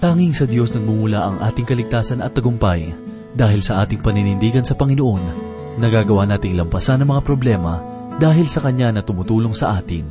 Tanging 0.00 0.32
sa 0.32 0.48
Diyos 0.48 0.72
nagmumula 0.72 1.20
ang 1.28 1.36
ating 1.44 1.68
kaligtasan 1.68 2.24
at 2.24 2.32
tagumpay 2.32 2.88
dahil 3.36 3.60
sa 3.60 3.84
ating 3.84 4.00
paninindigan 4.00 4.64
sa 4.64 4.72
Panginoon, 4.72 5.20
nagagawa 5.76 6.24
nating 6.24 6.56
lampasan 6.56 7.04
ang 7.04 7.12
mga 7.12 7.20
problema 7.20 7.84
dahil 8.16 8.48
sa 8.48 8.64
Kanya 8.64 8.96
na 8.96 9.04
tumutulong 9.04 9.52
sa 9.52 9.76
atin. 9.76 10.08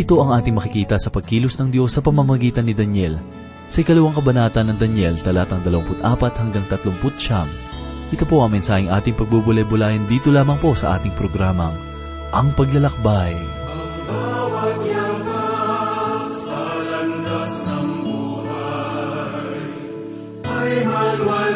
Ito 0.00 0.16
ang 0.24 0.32
ating 0.32 0.56
makikita 0.56 0.96
sa 0.96 1.12
pagkilos 1.12 1.60
ng 1.60 1.68
Diyos 1.68 1.92
sa 1.92 2.00
pamamagitan 2.00 2.64
ni 2.64 2.72
Daniel 2.72 3.20
sa 3.68 3.84
ikalawang 3.84 4.16
kabanata 4.16 4.64
ng 4.64 4.80
Daniel 4.80 5.20
talatang 5.20 5.60
24 5.60 6.08
hanggang 6.40 6.64
30 6.64 6.88
siyam. 7.20 7.48
Ito 8.08 8.24
po 8.24 8.40
ang 8.40 8.56
mensaheng 8.56 8.88
ating 8.88 9.12
pagbubulay-bulayan 9.12 10.08
dito 10.08 10.32
lamang 10.32 10.56
po 10.56 10.72
sa 10.72 10.96
ating 10.96 11.12
programang 11.12 11.76
Ang 12.32 12.56
Paglalakbay. 12.56 13.57
Ay 21.26 21.47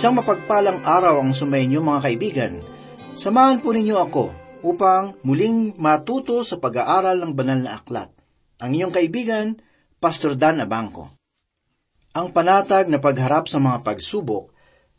Isang 0.00 0.16
mapagpalang 0.16 0.80
araw 0.80 1.20
ang 1.20 1.36
sumainyo 1.36 1.84
mga 1.84 2.00
kaibigan. 2.08 2.56
Samahan 3.12 3.60
po 3.60 3.76
ninyo 3.76 4.00
ako 4.00 4.32
upang 4.64 5.12
muling 5.20 5.76
matuto 5.76 6.40
sa 6.40 6.56
pag-aaral 6.56 7.20
ng 7.20 7.36
banal 7.36 7.60
na 7.60 7.76
aklat. 7.76 8.08
Ang 8.64 8.80
inyong 8.80 8.96
kaibigan, 8.96 9.60
Pastor 10.00 10.40
Dan 10.40 10.64
Abangco. 10.64 11.04
Ang 12.16 12.32
panatag 12.32 12.88
na 12.88 12.96
pagharap 12.96 13.44
sa 13.44 13.60
mga 13.60 13.84
pagsubok 13.84 14.48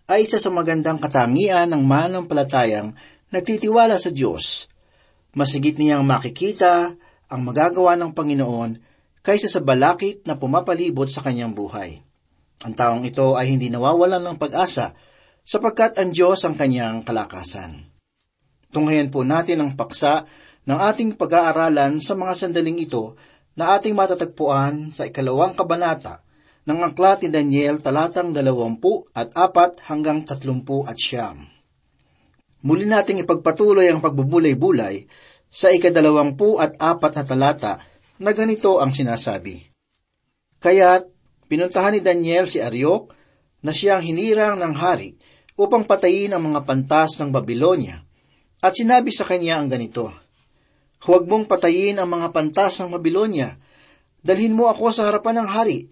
ay 0.05 0.29
isa 0.29 0.37
sa 0.37 0.53
magandang 0.53 1.01
katangian 1.01 1.73
ng 1.73 1.81
manampalatayang 1.81 2.93
nagtitiwala 3.33 3.97
sa 3.97 4.13
Diyos. 4.13 4.69
Masigit 5.33 5.81
niyang 5.81 6.05
makikita 6.05 6.93
ang 7.25 7.41
magagawa 7.41 7.97
ng 7.97 8.13
Panginoon 8.13 8.77
kaysa 9.25 9.49
sa 9.49 9.65
balakit 9.65 10.29
na 10.29 10.37
pumapalibot 10.37 11.09
sa 11.09 11.25
kanyang 11.25 11.57
buhay. 11.57 12.10
Ang 12.61 12.73
taong 12.77 13.03
ito 13.05 13.33
ay 13.33 13.57
hindi 13.57 13.73
nawawalan 13.73 14.21
ng 14.21 14.37
pag-asa 14.37 14.93
sapagkat 15.41 15.97
ang 15.97 16.13
Diyos 16.13 16.45
ang 16.45 16.53
kanyang 16.53 17.01
kalakasan. 17.01 17.89
Tunghayan 18.71 19.09
po 19.09 19.25
natin 19.25 19.59
ang 19.65 19.71
paksa 19.73 20.29
ng 20.63 20.79
ating 20.79 21.17
pag-aaralan 21.17 21.97
sa 21.99 22.13
mga 22.13 22.33
sandaling 22.37 22.79
ito 22.79 23.17
na 23.57 23.75
ating 23.75 23.97
matatagpuan 23.97 24.95
sa 24.95 25.09
ikalawang 25.09 25.57
kabanata 25.57 26.23
ng 26.63 26.79
Aklat 26.85 27.25
ni 27.25 27.29
Daniel 27.33 27.81
talatang 27.81 28.31
dalawampu 28.31 29.09
at 29.17 29.33
apat 29.33 29.81
hanggang 29.89 30.23
tatlumpu 30.23 30.85
at 30.85 30.95
siyam. 30.95 31.49
Muli 32.61 32.85
nating 32.85 33.25
ipagpatuloy 33.25 33.89
ang 33.89 33.99
pagbubulay-bulay 33.99 35.09
sa 35.49 35.73
ikadalawampu 35.73 36.61
at 36.61 36.77
apat 36.79 37.11
na 37.17 37.23
talata 37.25 37.73
na 38.21 38.31
ganito 38.31 38.77
ang 38.77 38.93
sinasabi. 38.93 39.67
Kaya't 40.61 41.10
pinuntahan 41.51 41.99
ni 41.99 41.99
Daniel 41.99 42.47
si 42.47 42.63
Aryok 42.63 43.11
na 43.67 43.75
siyang 43.75 43.99
hinirang 43.99 44.55
ng 44.55 44.71
hari 44.79 45.19
upang 45.59 45.83
patayin 45.83 46.31
ang 46.31 46.47
mga 46.47 46.63
pantas 46.63 47.19
ng 47.19 47.27
Babylonia. 47.35 47.99
At 48.63 48.79
sinabi 48.79 49.11
sa 49.11 49.27
kanya 49.27 49.59
ang 49.59 49.67
ganito, 49.67 50.15
Huwag 51.01 51.27
mong 51.27 51.51
patayin 51.51 51.99
ang 51.99 52.07
mga 52.07 52.31
pantas 52.31 52.79
ng 52.79 52.93
Babylonia. 52.95 53.57
Dalhin 54.21 54.55
mo 54.55 54.71
ako 54.71 54.95
sa 54.95 55.09
harapan 55.09 55.43
ng 55.43 55.49
hari 55.49 55.89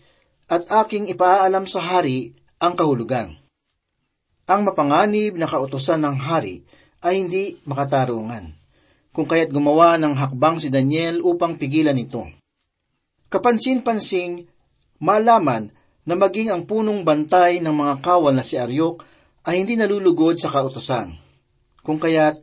at 0.47 0.63
aking 0.85 1.09
ipaalam 1.11 1.65
sa 1.65 1.81
hari 1.81 2.37
ang 2.61 2.77
kahulugan. 2.77 3.33
Ang 4.45 4.61
mapanganib 4.69 5.33
na 5.35 5.49
kautosan 5.49 6.05
ng 6.05 6.17
hari 6.17 6.61
ay 7.01 7.25
hindi 7.25 7.57
makatarungan, 7.65 8.53
kung 9.13 9.25
kaya't 9.25 9.49
gumawa 9.49 9.97
ng 9.97 10.13
hakbang 10.13 10.61
si 10.61 10.69
Daniel 10.69 11.21
upang 11.25 11.57
pigilan 11.57 11.97
ito. 11.97 12.25
Kapansin-pansing, 13.29 14.45
malaman 14.99 15.71
na 16.03 16.13
maging 16.15 16.51
ang 16.51 16.63
punong 16.67 17.03
bantay 17.03 17.63
ng 17.63 17.71
mga 17.71 17.93
kawal 18.03 18.35
na 18.35 18.43
si 18.43 18.59
Aryok 18.59 19.03
ay 19.47 19.63
hindi 19.63 19.79
nalulugod 19.79 20.35
sa 20.37 20.51
kautosan. 20.51 21.15
Kung 21.81 21.97
kaya't 21.97 22.39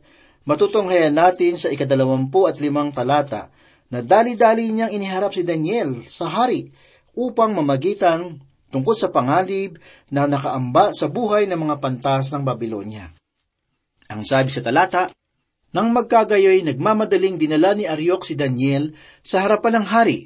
matutunghayan 0.47 1.13
natin 1.13 1.55
sa 1.55 1.69
ikadalawampu 1.69 2.49
at 2.49 2.57
limang 2.57 2.89
talata 2.91 3.53
na 3.87 4.03
dali-dali 4.03 4.71
niyang 4.71 4.91
iniharap 4.91 5.31
si 5.31 5.43
Daniel 5.43 6.03
sa 6.09 6.27
hari 6.27 6.71
upang 7.15 7.55
mamagitan 7.55 8.39
tungkol 8.71 8.95
sa 8.95 9.11
pangalib 9.11 9.79
na 10.11 10.27
nakaamba 10.27 10.91
sa 10.91 11.07
buhay 11.07 11.47
ng 11.47 11.59
mga 11.67 11.75
pantas 11.79 12.31
ng 12.35 12.43
Babylonia. 12.43 13.07
Ang 14.07 14.23
sabi 14.23 14.51
sa 14.51 14.63
talata, 14.63 15.11
nang 15.75 15.91
magkagayoy 15.91 16.63
nagmamadaling 16.63 17.35
dinala 17.35 17.75
ni 17.75 17.83
Aryok 17.83 18.23
si 18.23 18.39
Daniel 18.39 18.95
sa 19.19 19.43
harapan 19.43 19.83
ng 19.83 19.85
hari 19.91 20.19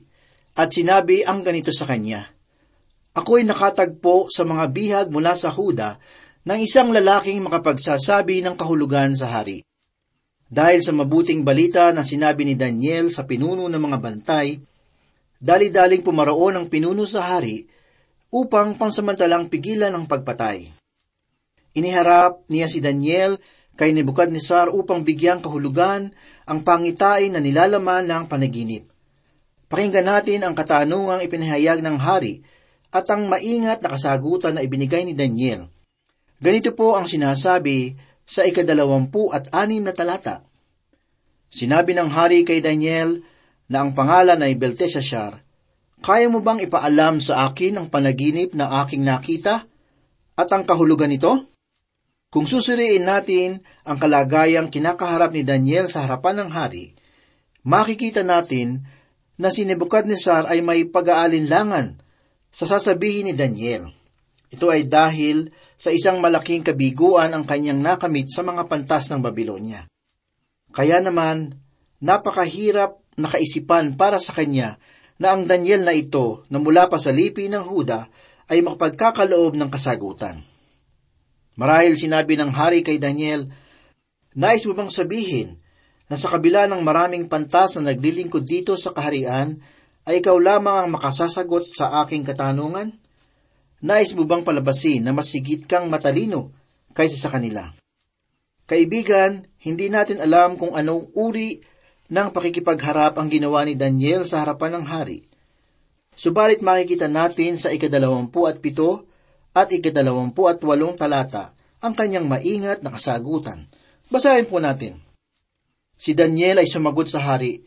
at 0.56 0.70
sinabi 0.72 1.24
ang 1.24 1.44
ganito 1.44 1.72
sa 1.72 1.88
kanya, 1.88 2.28
Ako'y 3.12 3.44
nakatagpo 3.44 4.32
sa 4.32 4.48
mga 4.48 4.66
bihag 4.72 5.08
mula 5.12 5.36
sa 5.36 5.52
Huda 5.52 6.00
ng 6.48 6.60
isang 6.64 6.96
lalaking 6.96 7.44
makapagsasabi 7.44 8.40
ng 8.40 8.56
kahulugan 8.56 9.12
sa 9.14 9.28
hari. 9.28 9.68
Dahil 10.52 10.84
sa 10.84 10.92
mabuting 10.92 11.48
balita 11.48 11.92
na 11.96 12.04
sinabi 12.04 12.44
ni 12.44 12.56
Daniel 12.60 13.08
sa 13.08 13.24
pinuno 13.24 13.72
ng 13.72 13.82
mga 13.84 13.98
bantay, 14.00 14.60
dali-daling 15.40 16.04
pumaroon 16.04 16.60
ang 16.60 16.66
pinuno 16.68 17.08
sa 17.08 17.24
hari 17.36 17.64
upang 18.32 18.76
pansamantalang 18.76 19.48
pigilan 19.48 19.92
ang 19.96 20.08
pagpatay. 20.08 20.72
Iniharap 21.72 22.44
niya 22.52 22.68
si 22.68 22.84
Daniel 22.84 23.40
kay 23.80 23.96
Nebuchadnezzar 23.96 24.72
upang 24.76 25.08
bigyang 25.08 25.40
kahulugan 25.40 26.12
ang 26.44 26.60
pangitain 26.68 27.32
na 27.32 27.40
nilalaman 27.40 28.04
ng 28.04 28.24
panaginip. 28.28 28.91
Pakinggan 29.72 30.04
natin 30.04 30.44
ang 30.44 30.52
katanungang 30.52 31.24
ipinahayag 31.24 31.80
ng 31.80 31.96
hari 31.96 32.44
at 32.92 33.08
ang 33.08 33.32
maingat 33.32 33.80
na 33.80 33.96
kasagutan 33.96 34.60
na 34.60 34.68
ibinigay 34.68 35.08
ni 35.08 35.16
Daniel. 35.16 35.72
Ganito 36.44 36.76
po 36.76 37.00
ang 37.00 37.08
sinasabi 37.08 37.96
sa 38.28 38.44
ikadalawampu 38.44 39.32
at 39.32 39.48
anim 39.56 39.80
na 39.80 39.96
talata. 39.96 40.44
Sinabi 41.48 41.96
ng 41.96 42.12
hari 42.12 42.44
kay 42.44 42.60
Daniel 42.60 43.24
na 43.72 43.88
ang 43.88 43.96
pangalan 43.96 44.44
ay 44.44 44.60
Belteshazzar, 44.60 45.40
Kaya 46.04 46.28
mo 46.28 46.44
bang 46.44 46.60
ipaalam 46.68 47.24
sa 47.24 47.48
akin 47.48 47.80
ang 47.80 47.88
panaginip 47.88 48.52
na 48.52 48.84
aking 48.84 49.08
nakita 49.08 49.64
at 50.36 50.50
ang 50.52 50.68
kahulugan 50.68 51.08
nito? 51.08 51.48
Kung 52.28 52.44
susuriin 52.44 53.08
natin 53.08 53.64
ang 53.88 54.00
kalagayang 54.00 54.68
kinakaharap 54.68 55.32
ni 55.32 55.48
Daniel 55.48 55.88
sa 55.88 56.04
harapan 56.04 56.44
ng 56.44 56.50
hari, 56.52 56.96
makikita 57.64 58.24
natin 58.24 58.84
na 59.42 59.50
si 59.50 59.66
Nebuchadnezzar 59.66 60.46
ay 60.46 60.62
may 60.62 60.86
pag-aalinlangan 60.86 61.98
sa 62.54 62.70
sasabihin 62.70 63.26
ni 63.26 63.34
Daniel. 63.34 63.90
Ito 64.54 64.70
ay 64.70 64.86
dahil 64.86 65.50
sa 65.82 65.90
isang 65.90 66.22
malaking 66.22 66.62
kabiguan 66.62 67.34
ang 67.34 67.42
kanyang 67.42 67.82
nakamit 67.82 68.30
sa 68.30 68.46
mga 68.46 68.70
pantas 68.70 69.10
ng 69.10 69.26
Babylonia. 69.26 69.90
Kaya 70.70 71.02
naman, 71.02 71.58
napakahirap 71.98 73.02
na 73.18 73.28
kaisipan 73.34 73.98
para 73.98 74.22
sa 74.22 74.38
kanya 74.38 74.78
na 75.18 75.34
ang 75.34 75.50
Daniel 75.50 75.90
na 75.90 75.98
ito 75.98 76.46
na 76.54 76.62
mula 76.62 76.86
pa 76.86 77.02
sa 77.02 77.10
lipi 77.10 77.50
ng 77.50 77.66
Huda 77.66 78.06
ay 78.46 78.62
makapagkakaloob 78.62 79.58
ng 79.58 79.70
kasagutan. 79.74 80.38
Marahil 81.58 81.98
sinabi 81.98 82.38
ng 82.38 82.52
hari 82.54 82.86
kay 82.86 83.02
Daniel, 83.02 83.50
Nais 84.38 84.64
mo 84.70 84.74
bang 84.78 84.88
sabihin 84.88 85.61
na 86.12 86.20
sa 86.20 86.28
kabila 86.28 86.68
ng 86.68 86.84
maraming 86.84 87.32
pantas 87.32 87.80
na 87.80 87.96
naglilingkod 87.96 88.44
dito 88.44 88.76
sa 88.76 88.92
kaharian, 88.92 89.56
ay 90.04 90.20
ikaw 90.20 90.36
lamang 90.36 90.76
ang 90.84 90.90
makasasagot 91.00 91.72
sa 91.72 92.04
aking 92.04 92.28
katanungan? 92.28 92.92
Nais 93.80 94.12
mo 94.12 94.28
bang 94.28 94.44
palabasin 94.44 95.08
na 95.08 95.16
masigit 95.16 95.64
kang 95.64 95.88
matalino 95.88 96.52
kaysa 96.92 97.16
sa 97.16 97.32
kanila? 97.32 97.64
Kaibigan, 98.68 99.48
hindi 99.64 99.88
natin 99.88 100.20
alam 100.20 100.60
kung 100.60 100.76
anong 100.76 101.16
uri 101.16 101.64
ng 102.12 102.28
pakikipagharap 102.36 103.16
ang 103.16 103.32
ginawa 103.32 103.64
ni 103.64 103.80
Daniel 103.80 104.28
sa 104.28 104.44
harapan 104.44 104.84
ng 104.84 104.86
hari. 104.92 105.24
Subalit 106.12 106.60
makikita 106.60 107.08
natin 107.08 107.56
sa 107.56 107.72
ikadalawampu 107.72 108.52
at 108.52 108.60
pito 108.60 109.08
at 109.56 109.72
ikadalawampu 109.72 110.44
at 110.52 110.60
walong 110.60 111.00
talata 111.00 111.56
ang 111.80 111.96
kanyang 111.96 112.28
maingat 112.28 112.84
na 112.84 112.92
kasagutan. 112.92 113.64
Basahin 114.12 114.44
po 114.52 114.60
natin. 114.60 115.00
Si 116.02 116.18
Daniel 116.18 116.66
ay 116.66 116.68
sumagot 116.68 117.06
sa 117.06 117.22
hari, 117.22 117.62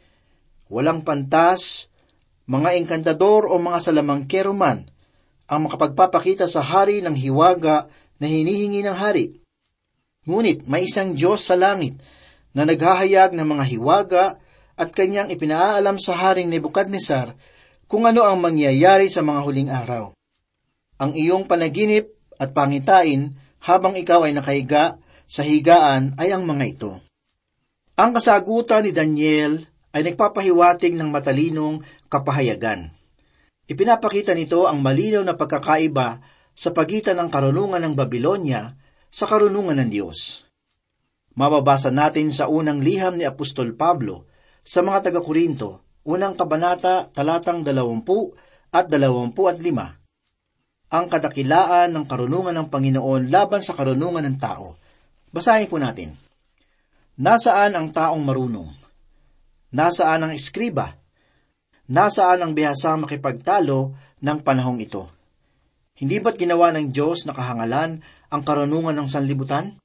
Walang 0.66 1.06
pantas, 1.06 1.86
mga 2.50 2.74
engkantador 2.82 3.46
o 3.46 3.60
mga 3.62 3.78
salamangkero 3.78 4.50
man 4.50 4.82
ang 5.46 5.68
makapagpapakita 5.68 6.50
sa 6.50 6.64
hari 6.64 6.98
ng 7.04 7.14
hiwaga 7.14 7.86
na 8.18 8.26
hinihingi 8.26 8.82
ng 8.82 8.96
hari. 8.96 9.38
Ngunit 10.26 10.66
may 10.66 10.88
isang 10.88 11.14
Diyos 11.14 11.46
sa 11.46 11.54
langit 11.54 12.00
na 12.56 12.66
naghahayag 12.66 13.36
ng 13.36 13.44
mga 13.44 13.64
hiwaga 13.76 14.24
at 14.74 14.88
kanyang 14.90 15.30
ipinaalam 15.30 16.00
sa 16.00 16.16
haring 16.16 16.48
Nebukadnesar 16.50 17.36
kung 17.86 18.08
ano 18.08 18.24
ang 18.24 18.40
mangyayari 18.40 19.06
sa 19.12 19.20
mga 19.20 19.40
huling 19.44 19.70
araw 19.70 20.10
ang 20.98 21.12
iyong 21.14 21.44
panaginip 21.44 22.14
at 22.38 22.54
pangitain 22.54 23.34
habang 23.64 23.98
ikaw 23.98 24.26
ay 24.26 24.32
nakahiga 24.36 25.00
sa 25.24 25.42
higaan 25.42 26.14
ay 26.20 26.30
ang 26.30 26.44
mga 26.44 26.64
ito. 26.64 26.92
Ang 27.94 28.10
kasagutan 28.18 28.82
ni 28.82 28.90
Daniel 28.90 29.62
ay 29.94 30.02
nagpapahiwating 30.02 30.98
ng 30.98 31.14
matalinong 31.14 31.78
kapahayagan. 32.10 32.90
Ipinapakita 33.70 34.34
nito 34.34 34.66
ang 34.66 34.82
malinaw 34.82 35.22
na 35.22 35.38
pagkakaiba 35.38 36.18
sa 36.54 36.68
pagitan 36.74 37.22
ng 37.22 37.30
karunungan 37.30 37.78
ng 37.78 37.94
Babylonia 37.94 38.74
sa 39.14 39.30
karunungan 39.30 39.78
ng 39.78 39.90
Diyos. 39.94 40.42
Mababasa 41.38 41.94
natin 41.94 42.34
sa 42.34 42.50
unang 42.50 42.82
liham 42.82 43.14
ni 43.14 43.22
Apostol 43.22 43.78
Pablo 43.78 44.26
sa 44.66 44.82
mga 44.82 45.10
taga-Korinto, 45.10 46.02
unang 46.06 46.34
kabanata 46.34 47.10
talatang 47.14 47.62
dalawampu 47.62 48.34
at 48.74 48.90
dalawampu 48.90 49.46
at 49.46 49.58
lima 49.62 49.94
ang 50.94 51.10
kadakilaan 51.10 51.90
ng 51.90 52.04
karunungan 52.06 52.54
ng 52.54 52.68
Panginoon 52.70 53.26
laban 53.26 53.58
sa 53.66 53.74
karunungan 53.74 54.22
ng 54.30 54.38
tao. 54.38 54.78
Basahin 55.34 55.66
po 55.66 55.82
natin. 55.82 56.23
Nasaan 57.14 57.78
ang 57.78 57.94
taong 57.94 58.26
marunong? 58.26 58.74
Nasaan 59.70 60.26
ang 60.26 60.32
eskriba? 60.34 60.98
Nasaan 61.86 62.42
ang 62.42 62.58
bihasang 62.58 63.06
makipagtalo 63.06 63.94
ng 64.18 64.38
panahong 64.42 64.82
ito? 64.82 65.06
Hindi 65.94 66.18
ba't 66.18 66.34
ginawa 66.34 66.74
ng 66.74 66.90
Diyos 66.90 67.22
na 67.22 67.30
kahangalan 67.30 68.02
ang 68.02 68.42
karunungan 68.42 68.98
ng 68.98 69.06
sanlibutan? 69.06 69.78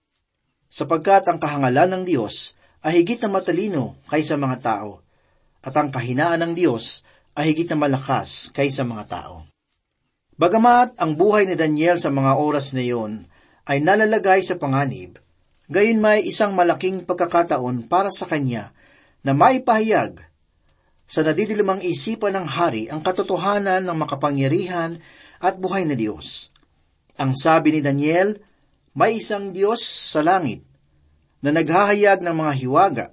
Sapagkat 0.74 1.30
ang 1.30 1.38
kahangalan 1.38 2.02
ng 2.02 2.04
Diyos 2.10 2.58
ay 2.82 3.06
higit 3.06 3.22
na 3.22 3.30
matalino 3.30 4.02
kaysa 4.10 4.34
mga 4.34 4.58
tao, 4.66 5.06
at 5.62 5.74
ang 5.78 5.94
kahinaan 5.94 6.42
ng 6.42 6.54
Diyos 6.58 7.06
ay 7.38 7.54
higit 7.54 7.70
na 7.70 7.78
malakas 7.78 8.50
kaysa 8.58 8.82
mga 8.82 9.06
tao. 9.06 9.46
Bagamat 10.34 10.98
ang 10.98 11.14
buhay 11.14 11.46
ni 11.46 11.54
Daniel 11.54 12.02
sa 12.02 12.10
mga 12.10 12.42
oras 12.42 12.74
na 12.74 12.82
iyon 12.82 13.30
ay 13.70 13.86
nalalagay 13.86 14.42
sa 14.42 14.58
panganib, 14.58 15.22
gayon 15.70 16.02
may 16.02 16.26
isang 16.26 16.58
malaking 16.58 17.06
pagkakataon 17.06 17.86
para 17.86 18.10
sa 18.10 18.26
kanya 18.26 18.74
na 19.22 19.38
maipahayag 19.38 20.18
sa 21.06 21.22
nadidilimang 21.22 21.86
isipan 21.86 22.34
ng 22.38 22.48
hari 22.50 22.90
ang 22.90 23.06
katotohanan 23.06 23.86
ng 23.86 23.98
makapangyarihan 23.98 24.98
at 25.38 25.62
buhay 25.62 25.86
na 25.86 25.94
Diyos. 25.94 26.50
Ang 27.22 27.38
sabi 27.38 27.78
ni 27.78 27.82
Daniel, 27.86 28.42
may 28.98 29.22
isang 29.22 29.54
Diyos 29.54 29.86
sa 29.86 30.26
langit 30.26 30.66
na 31.46 31.54
naghahayag 31.54 32.26
ng 32.26 32.36
mga 32.36 32.54
hiwaga 32.66 33.06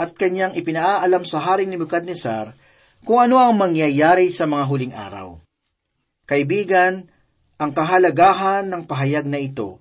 at 0.00 0.16
kanyang 0.16 0.56
ipinaalam 0.56 1.28
sa 1.28 1.44
haring 1.44 1.68
ni 1.68 1.76
Nebuchadnezzar 1.76 2.56
kung 3.04 3.20
ano 3.20 3.36
ang 3.36 3.56
mangyayari 3.56 4.32
sa 4.32 4.48
mga 4.48 4.64
huling 4.64 4.94
araw. 4.96 5.36
Kaibigan, 6.24 7.08
ang 7.60 7.76
kahalagahan 7.76 8.64
ng 8.72 8.88
pahayag 8.88 9.28
na 9.28 9.36
ito 9.36 9.80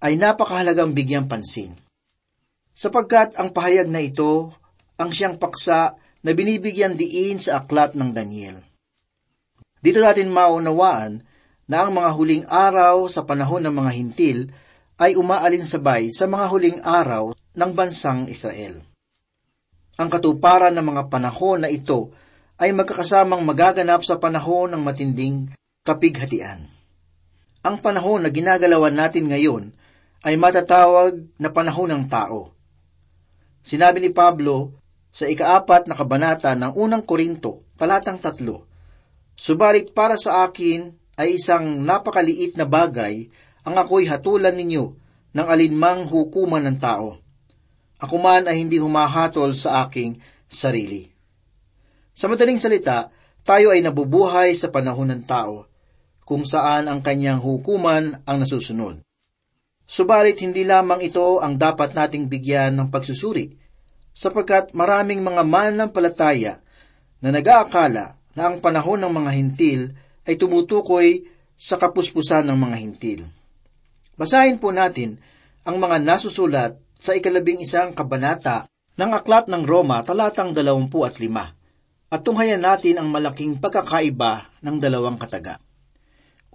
ay 0.00 0.20
napakahalagang 0.20 0.92
bigyang 0.92 1.28
pansin. 1.28 1.72
Sapagkat 2.76 3.40
ang 3.40 3.52
pahayag 3.56 3.88
na 3.88 4.04
ito 4.04 4.52
ang 5.00 5.10
siyang 5.12 5.40
paksa 5.40 5.96
na 6.20 6.30
binibigyan 6.36 6.96
diin 6.96 7.40
sa 7.40 7.64
aklat 7.64 7.96
ng 7.96 8.10
Daniel. 8.12 8.60
Dito 9.80 10.02
natin 10.02 10.32
maunawaan 10.32 11.22
na 11.66 11.86
ang 11.86 11.92
mga 11.94 12.10
huling 12.12 12.44
araw 12.48 13.06
sa 13.06 13.22
panahon 13.22 13.62
ng 13.64 13.74
mga 13.74 13.92
hintil 13.94 14.38
ay 14.96 15.14
umaalinsabay 15.14 16.08
sa 16.10 16.24
mga 16.24 16.46
huling 16.48 16.78
araw 16.82 17.36
ng 17.36 17.70
bansang 17.76 18.28
Israel. 18.32 18.80
Ang 19.96 20.08
katuparan 20.12 20.72
ng 20.76 20.84
mga 20.84 21.02
panahon 21.08 21.64
na 21.64 21.70
ito 21.72 22.12
ay 22.56 22.72
magkakasamang 22.72 23.44
magaganap 23.44 24.04
sa 24.04 24.16
panahon 24.16 24.72
ng 24.72 24.80
matinding 24.80 25.52
kapighatian. 25.84 26.68
Ang 27.64 27.80
panahon 27.80 28.24
na 28.24 28.30
ginagalawan 28.32 28.92
natin 28.92 29.28
ngayon 29.28 29.72
ay 30.24 30.38
matatawag 30.40 31.20
na 31.36 31.50
panahon 31.52 31.90
ng 31.92 32.04
tao. 32.08 32.54
Sinabi 33.60 34.00
ni 34.00 34.10
Pablo 34.14 34.78
sa 35.10 35.26
ikaapat 35.26 35.90
na 35.90 35.98
kabanata 35.98 36.54
ng 36.54 36.76
unang 36.78 37.02
Korinto, 37.02 37.66
talatang 37.76 38.20
tatlo, 38.20 38.66
Subalit 39.36 39.92
para 39.92 40.16
sa 40.16 40.48
akin 40.48 40.96
ay 41.20 41.36
isang 41.36 41.84
napakaliit 41.84 42.56
na 42.56 42.64
bagay 42.64 43.28
ang 43.68 43.76
ako'y 43.76 44.08
hatulan 44.08 44.56
ninyo 44.56 44.84
ng 45.36 45.46
alinmang 45.46 46.08
hukuman 46.08 46.64
ng 46.64 46.80
tao. 46.80 47.20
Ako 48.00 48.16
man 48.16 48.48
ay 48.48 48.64
hindi 48.64 48.80
humahatol 48.80 49.52
sa 49.52 49.84
aking 49.84 50.16
sarili. 50.48 51.12
Sa 52.16 52.32
madaling 52.32 52.56
salita, 52.56 53.12
tayo 53.44 53.76
ay 53.76 53.84
nabubuhay 53.84 54.56
sa 54.56 54.72
panahon 54.72 55.12
ng 55.12 55.22
tao 55.28 55.68
kung 56.24 56.48
saan 56.48 56.88
ang 56.88 57.04
kanyang 57.04 57.38
hukuman 57.38 58.24
ang 58.24 58.36
nasusunod. 58.40 59.05
Subalit 59.86 60.42
hindi 60.42 60.66
lamang 60.66 60.98
ito 61.06 61.38
ang 61.38 61.54
dapat 61.54 61.94
nating 61.94 62.26
bigyan 62.26 62.74
ng 62.74 62.88
pagsusuri, 62.90 63.54
sapagkat 64.10 64.74
maraming 64.74 65.22
mga 65.22 65.46
mananampalataya 65.46 66.58
na 67.22 67.30
nag-aakala 67.30 68.18
na 68.34 68.42
ang 68.50 68.58
panahon 68.58 68.98
ng 68.98 69.12
mga 69.14 69.30
hintil 69.38 69.80
ay 70.26 70.34
tumutukoy 70.34 71.22
sa 71.54 71.78
kapuspusan 71.78 72.50
ng 72.50 72.58
mga 72.58 72.76
hintil. 72.82 73.20
Basahin 74.18 74.58
po 74.58 74.74
natin 74.74 75.22
ang 75.62 75.78
mga 75.78 76.02
nasusulat 76.02 76.74
sa 76.96 77.14
ikalabing 77.14 77.62
isang 77.62 77.94
kabanata 77.94 78.66
ng 78.96 79.10
Aklat 79.12 79.46
ng 79.46 79.62
Roma 79.62 80.02
talatang 80.02 80.56
dalawampu 80.56 81.04
at 81.04 81.20
lima 81.20 81.52
at 82.08 82.20
tunghayan 82.24 82.62
natin 82.64 82.96
ang 82.96 83.08
malaking 83.12 83.60
pagkakaiba 83.60 84.48
ng 84.64 84.76
dalawang 84.80 85.20
kataga 85.20 85.60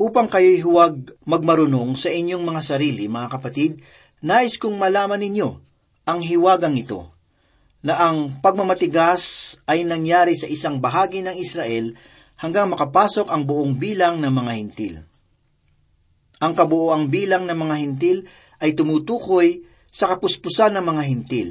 upang 0.01 0.25
kayo'y 0.25 0.65
huwag 0.65 1.13
magmarunong 1.29 1.93
sa 1.93 2.09
inyong 2.09 2.41
mga 2.41 2.61
sarili, 2.65 3.05
mga 3.05 3.37
kapatid, 3.37 3.77
nais 4.25 4.57
kong 4.57 4.73
malaman 4.73 5.21
ninyo 5.21 5.49
ang 6.09 6.19
hiwagang 6.25 6.73
ito, 6.73 7.13
na 7.85 8.09
ang 8.09 8.41
pagmamatigas 8.41 9.57
ay 9.69 9.85
nangyari 9.85 10.33
sa 10.33 10.49
isang 10.49 10.81
bahagi 10.81 11.21
ng 11.21 11.37
Israel 11.37 11.93
hanggang 12.41 12.73
makapasok 12.73 13.29
ang 13.29 13.45
buong 13.45 13.77
bilang 13.77 14.17
ng 14.17 14.33
mga 14.33 14.51
hintil. 14.57 14.95
Ang 16.41 16.57
kabuoang 16.57 17.05
bilang 17.13 17.45
ng 17.45 17.57
mga 17.57 17.75
hintil 17.85 18.17
ay 18.57 18.73
tumutukoy 18.73 19.61
sa 19.93 20.09
kapuspusan 20.09 20.73
ng 20.77 20.85
mga 20.85 21.03
hintil. 21.05 21.49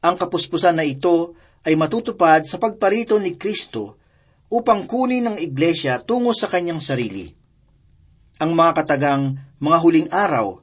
Ang 0.00 0.16
kapuspusan 0.16 0.80
na 0.80 0.84
ito 0.88 1.36
ay 1.64 1.76
matutupad 1.76 2.44
sa 2.48 2.56
pagparito 2.56 3.20
ni 3.20 3.36
Kristo 3.36 4.00
upang 4.52 4.84
kunin 4.84 5.28
ng 5.28 5.36
iglesia 5.40 6.00
tungo 6.02 6.36
sa 6.36 6.50
kanyang 6.50 6.82
sarili. 6.82 7.32
Ang 8.42 8.52
mga 8.52 8.84
katagang 8.84 9.38
mga 9.62 9.78
huling 9.80 10.08
araw 10.10 10.58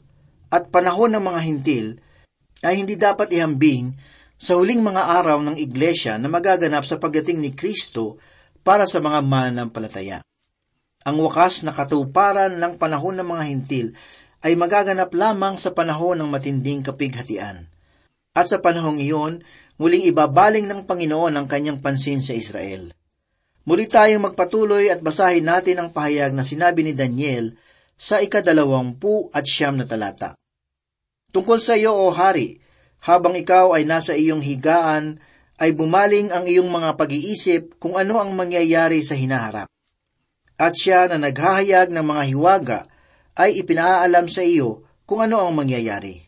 at 0.52 0.68
panahon 0.70 1.16
ng 1.16 1.24
mga 1.24 1.40
hintil 1.42 1.86
ay 2.62 2.78
hindi 2.78 3.00
dapat 3.00 3.32
ihambing 3.34 3.96
sa 4.42 4.58
huling 4.58 4.82
mga 4.82 5.22
araw 5.22 5.42
ng 5.42 5.58
iglesia 5.58 6.18
na 6.18 6.30
magaganap 6.30 6.82
sa 6.86 6.98
pagdating 6.98 7.42
ni 7.42 7.54
Kristo 7.54 8.18
para 8.62 8.86
sa 8.86 9.02
mga 9.02 9.22
mananampalataya. 9.22 10.22
Ang 11.02 11.18
wakas 11.26 11.66
na 11.66 11.74
katuparan 11.74 12.62
ng 12.62 12.78
panahon 12.78 13.18
ng 13.18 13.26
mga 13.26 13.44
hintil 13.50 13.88
ay 14.42 14.54
magaganap 14.58 15.10
lamang 15.14 15.58
sa 15.58 15.74
panahon 15.74 16.18
ng 16.18 16.30
matinding 16.30 16.82
kapighatian. 16.86 17.70
At 18.34 18.50
sa 18.50 18.62
panahong 18.62 19.02
iyon, 19.02 19.42
muling 19.82 20.06
ibabaling 20.10 20.66
ng 20.70 20.86
Panginoon 20.86 21.34
ang 21.36 21.46
kanyang 21.50 21.82
pansin 21.82 22.22
sa 22.22 22.38
Israel. 22.38 22.94
Muli 23.62 23.86
tayong 23.86 24.26
magpatuloy 24.26 24.90
at 24.90 25.06
basahin 25.06 25.46
natin 25.46 25.78
ang 25.78 25.90
pahayag 25.94 26.34
na 26.34 26.42
sinabi 26.42 26.82
ni 26.82 26.98
Daniel 26.98 27.54
sa 27.94 28.18
ikadalawampu 28.18 29.30
at 29.30 29.46
siyam 29.46 29.78
na 29.78 29.86
talata. 29.86 30.34
Tungkol 31.30 31.62
sa 31.62 31.78
iyo, 31.78 31.94
O 31.94 32.10
Hari, 32.10 32.58
habang 33.06 33.38
ikaw 33.38 33.78
ay 33.78 33.86
nasa 33.86 34.18
iyong 34.18 34.42
higaan, 34.42 35.22
ay 35.62 35.78
bumaling 35.78 36.34
ang 36.34 36.50
iyong 36.50 36.74
mga 36.74 36.98
pag-iisip 36.98 37.78
kung 37.78 37.94
ano 37.94 38.18
ang 38.18 38.34
mangyayari 38.34 39.06
sa 39.06 39.14
hinaharap. 39.14 39.70
At 40.58 40.74
siya 40.74 41.06
na 41.06 41.22
naghahayag 41.22 41.94
ng 41.94 42.02
mga 42.06 42.24
hiwaga 42.34 42.80
ay 43.38 43.62
ipinaalam 43.62 44.26
sa 44.26 44.42
iyo 44.42 44.90
kung 45.06 45.22
ano 45.22 45.38
ang 45.38 45.54
mangyayari. 45.54 46.26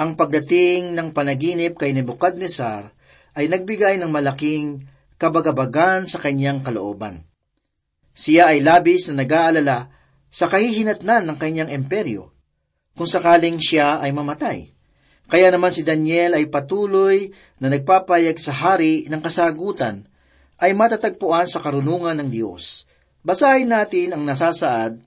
Ang 0.00 0.16
pagdating 0.16 0.96
ng 0.96 1.12
panaginip 1.12 1.76
kay 1.76 1.92
Nebuchadnezzar 1.92 2.88
ay 3.36 3.44
nagbigay 3.52 4.00
ng 4.00 4.08
malaking 4.08 4.88
kabagabagan 5.20 6.08
sa 6.08 6.16
kanyang 6.16 6.64
kalooban. 6.64 7.20
Siya 8.16 8.56
ay 8.56 8.64
labis 8.64 9.12
na 9.12 9.22
nag-aalala 9.22 9.92
sa 10.32 10.48
kahihinatnan 10.48 11.28
ng 11.28 11.36
kanyang 11.36 11.68
emperyo 11.68 12.32
kung 12.96 13.06
sakaling 13.06 13.60
siya 13.60 14.00
ay 14.00 14.16
mamatay. 14.16 14.72
Kaya 15.30 15.52
naman 15.52 15.70
si 15.70 15.86
Daniel 15.86 16.34
ay 16.34 16.50
patuloy 16.50 17.30
na 17.62 17.70
nagpapayag 17.70 18.34
sa 18.40 18.50
hari 18.50 19.06
ng 19.06 19.22
kasagutan 19.22 20.08
ay 20.58 20.74
matatagpuan 20.74 21.46
sa 21.46 21.62
karunungan 21.62 22.18
ng 22.18 22.28
Diyos. 22.32 22.88
Basahin 23.22 23.70
natin 23.70 24.16
ang 24.16 24.24
nasasaad 24.26 24.98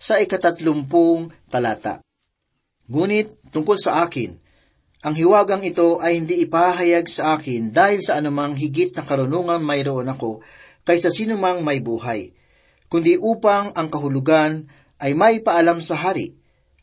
sa 0.00 0.18
ikatatlumpung 0.18 1.30
talata. 1.52 2.00
Ngunit 2.88 3.52
tungkol 3.52 3.76
sa 3.76 4.02
akin, 4.02 4.34
ang 4.98 5.14
hiwagang 5.14 5.62
ito 5.62 6.02
ay 6.02 6.18
hindi 6.18 6.42
ipahayag 6.42 7.06
sa 7.06 7.38
akin 7.38 7.70
dahil 7.70 8.02
sa 8.02 8.18
anumang 8.18 8.58
higit 8.58 8.90
na 8.98 9.06
karunungan 9.06 9.62
mayroon 9.62 10.10
ako 10.10 10.42
kaysa 10.82 11.14
sinumang 11.14 11.62
may 11.62 11.78
buhay, 11.78 12.34
kundi 12.90 13.14
upang 13.14 13.70
ang 13.78 13.86
kahulugan 13.94 14.66
ay 14.98 15.14
may 15.14 15.38
paalam 15.38 15.78
sa 15.78 15.94
hari 15.94 16.34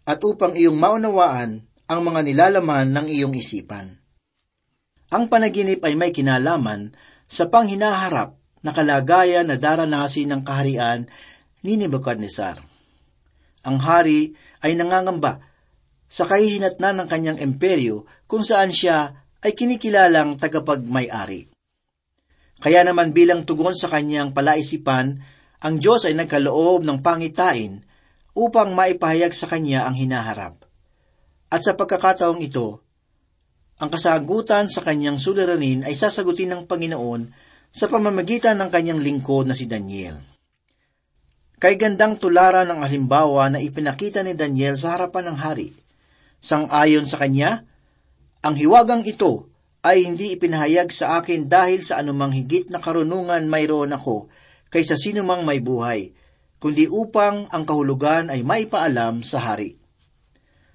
at 0.08 0.24
upang 0.24 0.56
iyong 0.56 0.80
maunawaan 0.80 1.68
ang 1.92 2.02
mga 2.08 2.22
nilalaman 2.24 2.88
ng 2.96 3.08
iyong 3.12 3.36
isipan. 3.36 4.00
Ang 5.12 5.28
panaginip 5.28 5.84
ay 5.84 6.00
may 6.00 6.16
kinalaman 6.16 6.96
sa 7.28 7.52
panghinaharap 7.52 8.40
na 8.64 8.72
kalagayan 8.72 9.46
na 9.46 9.60
daranasin 9.60 10.32
ng 10.32 10.42
kaharian 10.42 11.06
ni 11.62 11.78
Nebuchadnezzar. 11.78 12.58
Ang 13.66 13.78
hari 13.82 14.38
ay 14.62 14.78
nangangamba 14.78 15.42
sa 16.06 16.30
kahihinatnan 16.30 17.04
ng 17.04 17.08
kanyang 17.10 17.40
imperyo 17.42 18.06
kung 18.30 18.46
saan 18.46 18.70
siya 18.70 19.26
ay 19.46 19.52
kinikilalang 19.54 20.38
tagapagmay-ari. 20.42 21.50
Kaya 22.62 22.82
naman 22.82 23.14
bilang 23.14 23.44
tugon 23.44 23.78
sa 23.78 23.92
kanyang 23.92 24.34
palaisipan, 24.34 25.22
ang 25.62 25.76
Diyos 25.78 26.08
ay 26.08 26.18
nagkaloob 26.18 26.82
ng 26.82 27.04
pangitain 27.06 27.84
upang 28.34 28.74
maipahayag 28.74 29.34
sa 29.36 29.46
kanya 29.50 29.86
ang 29.86 29.96
hinaharap. 29.98 30.58
At 31.52 31.62
sa 31.62 31.78
pagkakataong 31.78 32.42
ito, 32.42 32.82
ang 33.76 33.92
kasagutan 33.92 34.72
sa 34.72 34.82
kanyang 34.82 35.20
suliranin 35.20 35.84
ay 35.84 35.94
sasagutin 35.94 36.50
ng 36.56 36.62
Panginoon 36.64 37.28
sa 37.76 37.92
pamamagitan 37.92 38.56
ng 38.56 38.70
kanyang 38.72 39.04
lingkod 39.04 39.52
na 39.52 39.56
si 39.56 39.68
Daniel. 39.68 40.16
Kay 41.60 41.76
gandang 41.76 42.20
tularan 42.20 42.72
ng 42.72 42.80
halimbawa 42.80 43.52
na 43.52 43.60
ipinakita 43.60 44.24
ni 44.24 44.32
Daniel 44.32 44.80
sa 44.80 44.96
harapan 44.96 45.32
ng 45.32 45.38
hari– 45.40 45.70
Sang-ayon 46.46 47.10
sa 47.10 47.18
kanya, 47.18 47.66
ang 48.46 48.54
hiwagang 48.54 49.02
ito 49.10 49.50
ay 49.82 50.06
hindi 50.06 50.38
ipinahayag 50.38 50.94
sa 50.94 51.18
akin 51.18 51.50
dahil 51.50 51.82
sa 51.82 51.98
anumang 51.98 52.38
higit 52.38 52.70
na 52.70 52.78
karunungan 52.78 53.50
mayroon 53.50 53.90
ako 53.98 54.30
kaysa 54.70 54.94
sinumang 54.94 55.42
may 55.42 55.58
buhay, 55.58 56.14
kundi 56.62 56.86
upang 56.86 57.50
ang 57.50 57.66
kahulugan 57.66 58.30
ay 58.30 58.46
maipaalam 58.46 59.26
sa 59.26 59.42
hari. 59.42 59.82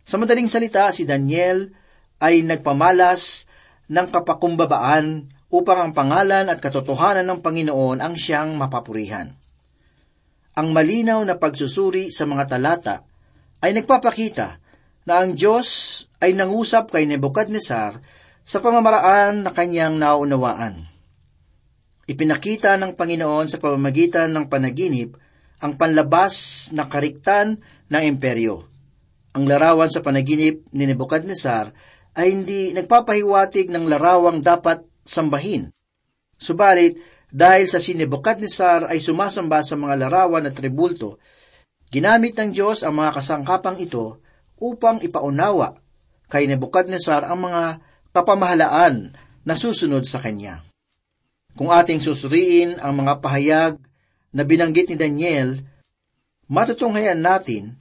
Sa 0.02 0.18
madaling 0.18 0.50
salita, 0.50 0.90
si 0.90 1.06
Daniel 1.06 1.70
ay 2.18 2.42
nagpamalas 2.42 3.46
ng 3.86 4.06
kapakumbabaan 4.10 5.30
upang 5.54 5.78
ang 5.86 5.92
pangalan 5.94 6.50
at 6.50 6.58
katotohanan 6.58 7.26
ng 7.30 7.38
Panginoon 7.46 8.02
ang 8.02 8.18
siyang 8.18 8.58
mapapurihan. 8.58 9.30
Ang 10.58 10.74
malinaw 10.74 11.22
na 11.22 11.38
pagsusuri 11.38 12.10
sa 12.10 12.26
mga 12.26 12.58
talata 12.58 13.06
ay 13.62 13.70
nagpapakita 13.70 14.59
na 15.10 15.26
ang 15.26 15.34
Diyos 15.34 16.06
ay 16.22 16.38
nangusap 16.38 16.94
kay 16.94 17.02
Nebuchadnezzar 17.02 17.98
sa 18.46 18.58
pamamaraan 18.62 19.42
na 19.42 19.50
kanyang 19.50 19.98
naunawaan. 19.98 20.86
Ipinakita 22.06 22.78
ng 22.78 22.94
Panginoon 22.94 23.50
sa 23.50 23.58
pamamagitan 23.58 24.30
ng 24.30 24.46
panaginip 24.46 25.18
ang 25.66 25.74
panlabas 25.74 26.70
na 26.78 26.86
kariktan 26.86 27.58
ng 27.90 28.02
imperyo. 28.06 28.70
Ang 29.34 29.50
larawan 29.50 29.90
sa 29.90 29.98
panaginip 29.98 30.70
ni 30.70 30.86
Nebuchadnezzar 30.86 31.74
ay 32.14 32.30
hindi 32.30 32.70
nagpapahiwatig 32.70 33.66
ng 33.66 33.90
larawang 33.90 34.38
dapat 34.38 34.86
sambahin. 35.02 35.74
Subalit, 36.38 37.02
dahil 37.30 37.66
sa 37.66 37.82
si 37.82 37.98
Nebuchadnezzar 37.98 38.86
ay 38.86 39.02
sumasamba 39.02 39.58
sa 39.66 39.74
mga 39.74 40.06
larawan 40.06 40.46
at 40.46 40.54
tribulto, 40.54 41.18
ginamit 41.90 42.38
ng 42.38 42.54
Diyos 42.54 42.86
ang 42.86 42.94
mga 42.94 43.18
kasangkapang 43.18 43.78
ito 43.82 44.29
upang 44.60 45.00
ipaunawa 45.00 45.74
kay 46.30 46.46
Nebuchadnezzar 46.46 47.26
ang 47.26 47.48
mga 47.48 47.82
kapamahalaan 48.14 49.10
na 49.42 49.54
susunod 49.56 50.06
sa 50.06 50.22
kanya. 50.22 50.62
Kung 51.58 51.74
ating 51.74 51.98
susuriin 51.98 52.78
ang 52.78 52.94
mga 52.94 53.18
pahayag 53.18 53.74
na 54.30 54.46
binanggit 54.46 54.94
ni 54.94 54.96
Daniel, 54.96 55.58
matutunghayan 56.46 57.18
natin 57.18 57.74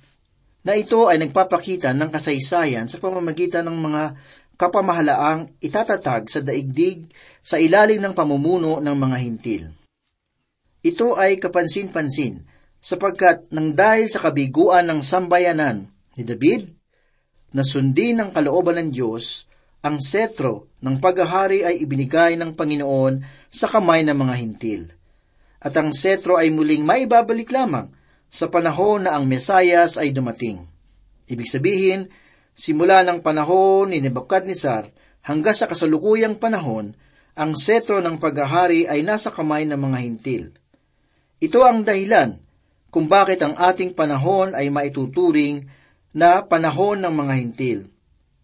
na 0.65 0.73
ito 0.73 1.05
ay 1.05 1.21
nagpapakita 1.21 1.93
ng 1.93 2.09
kasaysayan 2.09 2.89
sa 2.89 2.97
pamamagitan 2.97 3.69
ng 3.69 3.77
mga 3.77 4.03
kapamahalaang 4.59 5.55
itatatag 5.63 6.27
sa 6.27 6.43
daigdig 6.43 7.07
sa 7.39 7.55
ilalim 7.55 8.03
ng 8.03 8.11
pamumuno 8.11 8.83
ng 8.83 8.95
mga 8.97 9.17
hintil. 9.23 9.63
Ito 10.83 11.15
ay 11.15 11.39
kapansin-pansin 11.39 12.43
sapagkat 12.79 13.51
nang 13.51 13.75
dahil 13.75 14.07
sa 14.11 14.19
kabiguan 14.23 14.87
ng 14.87 14.99
sambayanan 15.03 15.91
ni 16.17 16.23
David, 16.25 16.71
na 17.53 17.65
sundin 17.65 18.21
ng 18.21 18.29
kalooban 18.33 18.77
ng 18.77 18.89
Diyos, 18.93 19.49
ang 19.79 19.97
setro 20.03 20.75
ng 20.83 20.99
paghahari 20.99 21.63
ay 21.63 21.81
ibinigay 21.81 22.35
ng 22.35 22.53
Panginoon 22.53 23.23
sa 23.47 23.71
kamay 23.71 24.03
ng 24.03 24.17
mga 24.17 24.35
hintil. 24.37 24.83
At 25.59 25.75
ang 25.75 25.91
setro 25.95 26.35
ay 26.39 26.51
muling 26.51 26.83
maibabalik 26.83 27.51
lamang 27.51 27.91
sa 28.29 28.47
panahon 28.51 29.07
na 29.07 29.15
ang 29.17 29.25
Mesayas 29.25 29.97
ay 29.97 30.11
dumating. 30.11 30.61
Ibig 31.27 31.47
sabihin, 31.47 32.11
simula 32.53 33.01
ng 33.07 33.23
panahon 33.23 33.91
ni 33.91 34.03
Nebuchadnezzar 34.03 34.91
hanggang 35.25 35.55
sa 35.55 35.65
kasalukuyang 35.65 36.37
panahon, 36.37 36.93
ang 37.39 37.51
setro 37.55 38.03
ng 38.03 38.19
paghahari 38.19 38.83
ay 38.85 38.99
nasa 38.99 39.31
kamay 39.31 39.63
ng 39.63 39.79
mga 39.79 39.97
hintil. 40.03 40.43
Ito 41.39 41.63
ang 41.63 41.87
dahilan 41.87 42.35
kung 42.91 43.07
bakit 43.07 43.39
ang 43.39 43.55
ating 43.55 43.95
panahon 43.95 44.51
ay 44.51 44.67
maituturing 44.67 45.63
na 46.15 46.41
panahon 46.41 46.97
ng 47.01 47.13
mga 47.13 47.33
hintil, 47.37 47.79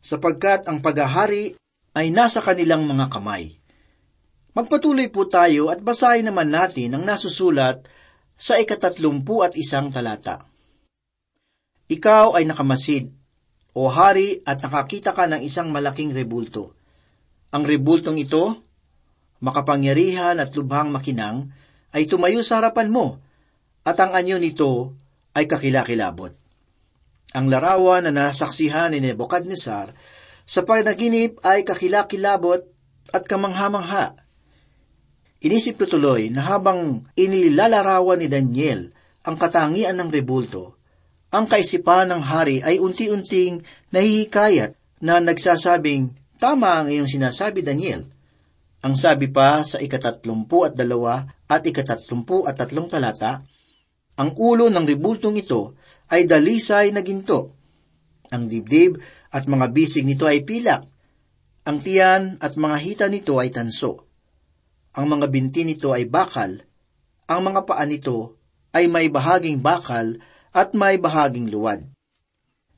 sapagkat 0.02 0.70
ang 0.70 0.82
paghahari 0.86 1.58
ay 1.98 2.14
nasa 2.14 2.44
kanilang 2.44 2.86
mga 2.86 3.10
kamay. 3.10 3.58
Magpatuloy 4.56 5.12
po 5.12 5.28
tayo 5.28 5.68
at 5.68 5.84
basahin 5.84 6.32
naman 6.32 6.48
natin 6.48 6.96
ang 6.96 7.04
nasusulat 7.04 7.84
sa 8.36 8.56
ikatatlumpu 8.56 9.44
at 9.44 9.56
isang 9.60 9.92
talata. 9.92 10.44
Ikaw 11.92 12.40
ay 12.40 12.48
nakamasid, 12.48 13.12
o 13.76 13.92
hari, 13.92 14.40
at 14.48 14.64
nakakita 14.64 15.12
ka 15.12 15.28
ng 15.28 15.44
isang 15.44 15.68
malaking 15.70 16.16
rebulto. 16.16 16.72
Ang 17.52 17.68
rebultong 17.68 18.16
ito, 18.16 18.64
makapangyarihan 19.44 20.40
at 20.40 20.56
lubhang 20.56 20.96
makinang, 20.96 21.52
ay 21.92 22.08
tumayo 22.08 22.40
sa 22.40 22.64
harapan 22.64 22.88
mo, 22.88 23.20
at 23.84 24.00
ang 24.00 24.16
anyo 24.16 24.40
nito 24.40 24.96
ay 25.36 25.46
kakilakilabot. 25.46 26.45
Ang 27.36 27.52
larawan 27.52 28.08
na 28.08 28.32
nasaksihan 28.32 28.96
ni 28.96 29.04
Nebuchadnezzar 29.04 29.92
sa 30.48 30.62
panaginip 30.64 31.44
ay 31.44 31.68
kakilakilabot 31.68 32.64
at 33.12 33.28
kamangha-mangha. 33.28 34.16
Inisip 35.44 35.84
ko 35.84 35.86
tuloy 35.86 36.32
na 36.32 36.48
habang 36.48 37.04
inilalarawan 37.20 38.24
ni 38.24 38.32
Daniel 38.32 38.96
ang 39.28 39.36
katangian 39.36 40.00
ng 40.00 40.08
rebulto, 40.08 40.80
ang 41.36 41.52
kaisipan 41.52 42.08
ng 42.16 42.24
hari 42.24 42.64
ay 42.64 42.80
unti-unting 42.80 43.60
nahihikayat 43.92 44.72
na 45.04 45.20
nagsasabing, 45.20 46.16
Tama 46.40 46.80
ang 46.80 46.88
iyong 46.88 47.12
sinasabi, 47.12 47.60
Daniel. 47.60 48.08
Ang 48.80 48.96
sabi 48.96 49.28
pa 49.28 49.60
sa 49.68 49.84
ikatatlumpu 49.84 50.64
at 50.64 50.80
dalawa 50.80 51.28
at 51.52 51.68
ikatatlumpu 51.68 52.48
at 52.48 52.56
tatlong 52.56 52.88
talata, 52.88 53.44
ang 54.16 54.32
ulo 54.40 54.72
ng 54.72 54.86
rebultong 54.88 55.36
ito 55.36 55.76
ay 56.10 56.30
dalisay 56.30 56.94
na 56.94 57.02
ginto. 57.02 57.54
Ang 58.34 58.50
dibdib 58.50 59.00
at 59.34 59.46
mga 59.46 59.72
bisig 59.74 60.06
nito 60.06 60.26
ay 60.26 60.46
pilak. 60.46 60.86
Ang 61.66 61.82
tiyan 61.82 62.38
at 62.42 62.58
mga 62.58 62.78
hita 62.82 63.06
nito 63.10 63.42
ay 63.42 63.50
tanso. 63.50 64.06
Ang 64.96 65.06
mga 65.12 65.26
binti 65.34 65.66
nito 65.66 65.92
ay 65.92 66.06
bakal. 66.06 66.62
Ang 67.26 67.42
mga 67.52 67.62
paa 67.66 67.86
nito 67.90 68.38
ay 68.76 68.86
may 68.86 69.10
bahaging 69.10 69.60
bakal 69.60 70.22
at 70.54 70.72
may 70.78 71.02
bahaging 71.02 71.50
luwad. 71.50 71.84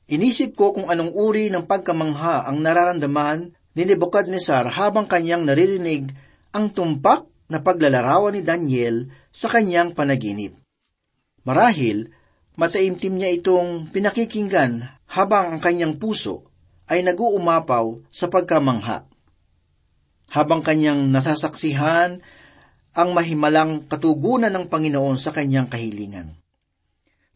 Inisip 0.08 0.56
ko 0.56 0.72
kung 0.72 0.88
anong 0.88 1.12
uri 1.12 1.52
ng 1.52 1.68
pagkamangha 1.68 2.48
ang 2.48 2.64
nararamdaman 2.64 3.52
ni 3.76 3.82
Nebuchadnezzar 3.84 4.72
habang 4.72 5.04
kanyang 5.04 5.44
naririnig 5.44 6.08
ang 6.50 6.72
tumpak 6.72 7.28
na 7.52 7.60
paglalarawan 7.60 8.32
ni 8.32 8.42
Daniel 8.42 9.12
sa 9.28 9.52
kanyang 9.52 9.92
panaginip. 9.92 10.56
Marahil, 11.44 12.08
mataimtim 12.58 13.14
niya 13.14 13.30
itong 13.38 13.88
pinakikinggan 13.94 14.82
habang 15.08 15.54
ang 15.56 15.60
kanyang 15.62 15.96
puso 15.96 16.42
ay 16.90 17.06
naguumapaw 17.06 18.02
sa 18.10 18.26
pagkamangha. 18.26 19.06
Habang 20.34 20.60
kanyang 20.60 21.08
nasasaksihan 21.08 22.20
ang 22.92 23.08
mahimalang 23.14 23.86
katugunan 23.86 24.52
ng 24.52 24.66
Panginoon 24.68 25.16
sa 25.16 25.32
kanyang 25.32 25.70
kahilingan. 25.70 26.36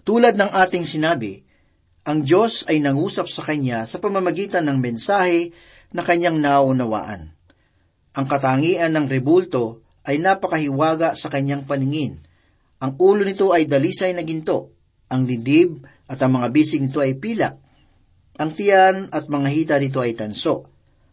Tulad 0.02 0.34
ng 0.34 0.50
ating 0.50 0.82
sinabi, 0.82 1.46
ang 2.02 2.26
Diyos 2.26 2.66
ay 2.66 2.82
nangusap 2.82 3.30
sa 3.30 3.46
kanya 3.46 3.86
sa 3.86 4.02
pamamagitan 4.02 4.66
ng 4.66 4.82
mensahe 4.82 5.54
na 5.94 6.02
kanyang 6.02 6.42
naunawaan. 6.42 7.30
Ang 8.12 8.26
katangian 8.26 8.92
ng 8.92 9.06
rebulto 9.06 9.86
ay 10.02 10.18
napakahiwaga 10.18 11.14
sa 11.14 11.30
kanyang 11.30 11.62
paningin– 11.64 12.18
ang 12.82 12.98
ulo 12.98 13.22
nito 13.22 13.54
ay 13.54 13.70
dalisay 13.70 14.10
na 14.10 14.26
ginto, 14.26 14.81
ang 15.12 15.28
dibdib 15.28 15.84
at 16.08 16.16
ang 16.24 16.40
mga 16.40 16.48
bisig 16.48 16.80
nito 16.80 17.04
ay 17.04 17.20
pilak. 17.20 17.60
Ang 18.40 18.50
tiyan 18.56 19.12
at 19.12 19.28
mga 19.28 19.48
hita 19.52 19.76
nito 19.76 20.00
ay 20.00 20.16
tanso. 20.16 20.64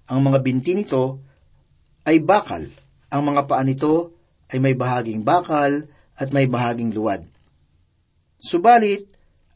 Ang 0.07 0.23
mga 0.23 0.39
binti 0.39 0.71
nito 0.71 1.19
ay 2.07 2.23
bakal. 2.23 2.63
Ang 3.11 3.21
mga 3.35 3.41
paa 3.51 3.61
nito 3.67 4.15
ay 4.47 4.63
may 4.63 4.73
bahaging 4.79 5.27
bakal 5.27 5.83
at 6.15 6.31
may 6.31 6.47
bahaging 6.47 6.95
luwad. 6.95 7.27
Subalit, 8.39 9.03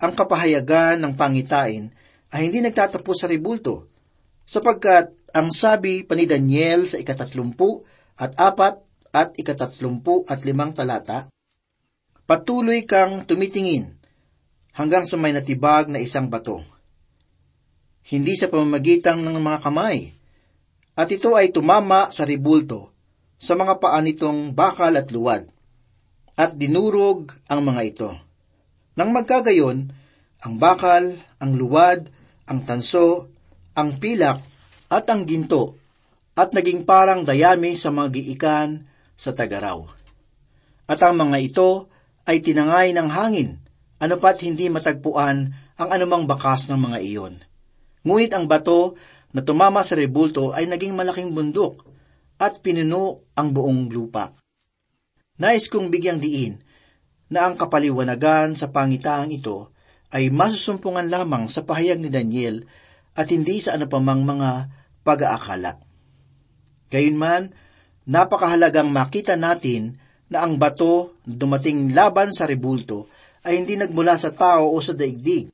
ang 0.04 0.12
kapahayagan 0.12 1.00
ng 1.00 1.16
pangitain 1.16 1.88
ay 2.36 2.52
hindi 2.52 2.60
nagtatapos 2.60 3.24
sa 3.24 3.32
ribulto, 3.32 3.88
sapagkat 4.44 5.16
ang 5.32 5.48
sabi 5.56 6.04
pa 6.04 6.20
ni 6.20 6.28
Daniel 6.28 6.84
sa 6.84 7.00
ikatatlumpu 7.00 7.80
at 8.20 8.36
apat 8.36 8.84
at 9.16 9.32
ikatatlumpu 9.40 10.28
at 10.28 10.44
limang 10.44 10.76
talata, 10.76 11.32
Patuloy 12.28 12.84
kang 12.84 13.24
tumitingin 13.24 14.03
hanggang 14.74 15.06
sa 15.06 15.16
may 15.22 15.32
natibag 15.32 15.88
na 15.88 16.02
isang 16.02 16.28
bato. 16.28 16.60
Hindi 18.04 18.34
sa 18.36 18.50
pamamagitan 18.50 19.22
ng 19.22 19.38
mga 19.40 19.60
kamay, 19.64 20.12
at 20.94 21.08
ito 21.10 21.34
ay 21.34 21.54
tumama 21.54 22.12
sa 22.12 22.26
ribulto, 22.28 22.92
sa 23.38 23.54
mga 23.56 23.80
paa 23.80 23.98
nitong 24.02 24.52
bakal 24.52 24.94
at 24.98 25.10
luwad, 25.14 25.48
at 26.34 26.58
dinurog 26.58 27.32
ang 27.48 27.62
mga 27.64 27.82
ito. 27.86 28.10
Nang 28.98 29.14
magkagayon, 29.14 29.90
ang 30.44 30.54
bakal, 30.60 31.16
ang 31.40 31.52
luwad, 31.56 32.12
ang 32.46 32.62
tanso, 32.68 33.32
ang 33.74 33.96
pilak, 33.98 34.42
at 34.92 35.08
ang 35.10 35.24
ginto, 35.24 35.80
at 36.36 36.52
naging 36.52 36.84
parang 36.84 37.24
dayami 37.24 37.78
sa 37.78 37.94
mga 37.94 38.10
giikan 38.20 38.86
sa 39.14 39.32
tagaraw. 39.32 39.86
At 40.90 41.00
ang 41.00 41.16
mga 41.16 41.38
ito 41.40 41.88
ay 42.28 42.44
tinangay 42.44 42.92
ng 42.92 43.08
hangin, 43.08 43.63
ano 44.04 44.20
pat 44.20 44.44
hindi 44.44 44.68
matagpuan 44.68 45.56
ang 45.80 45.90
anumang 45.96 46.28
bakas 46.28 46.68
ng 46.68 46.76
mga 46.76 46.98
iyon. 47.08 47.40
Ngunit 48.04 48.36
ang 48.36 48.52
bato 48.52 49.00
na 49.32 49.40
tumama 49.40 49.80
sa 49.80 49.96
rebulto 49.96 50.52
ay 50.52 50.68
naging 50.68 50.92
malaking 50.92 51.32
bundok 51.32 51.88
at 52.36 52.60
pinuno 52.60 53.32
ang 53.40 53.56
buong 53.56 53.88
lupa. 53.88 54.36
Nais 55.40 55.72
kong 55.72 55.88
bigyang 55.88 56.20
diin 56.20 56.60
na 57.32 57.48
ang 57.48 57.56
kapaliwanagan 57.56 58.60
sa 58.60 58.76
pangitaang 58.76 59.32
ito 59.32 59.72
ay 60.12 60.30
masusumpungan 60.30 61.08
lamang 61.08 61.48
sa 61.48 61.64
pahayag 61.64 61.98
ni 62.04 62.12
Daniel 62.12 62.68
at 63.16 63.32
hindi 63.32 63.64
sa 63.64 63.80
ano 63.80 63.88
pamang 63.88 64.22
mga 64.28 64.52
pag-aakala. 65.02 65.80
Gayunman, 66.92 67.56
napakahalagang 68.06 68.92
makita 68.92 69.40
natin 69.40 69.98
na 70.28 70.44
ang 70.44 70.60
bato 70.60 71.18
dumating 71.26 71.96
laban 71.96 72.30
sa 72.36 72.46
rebulto 72.46 73.10
ay 73.44 73.60
hindi 73.60 73.76
nagmula 73.76 74.16
sa 74.16 74.32
tao 74.32 74.72
o 74.72 74.78
sa 74.80 74.96
daigdig. 74.96 75.52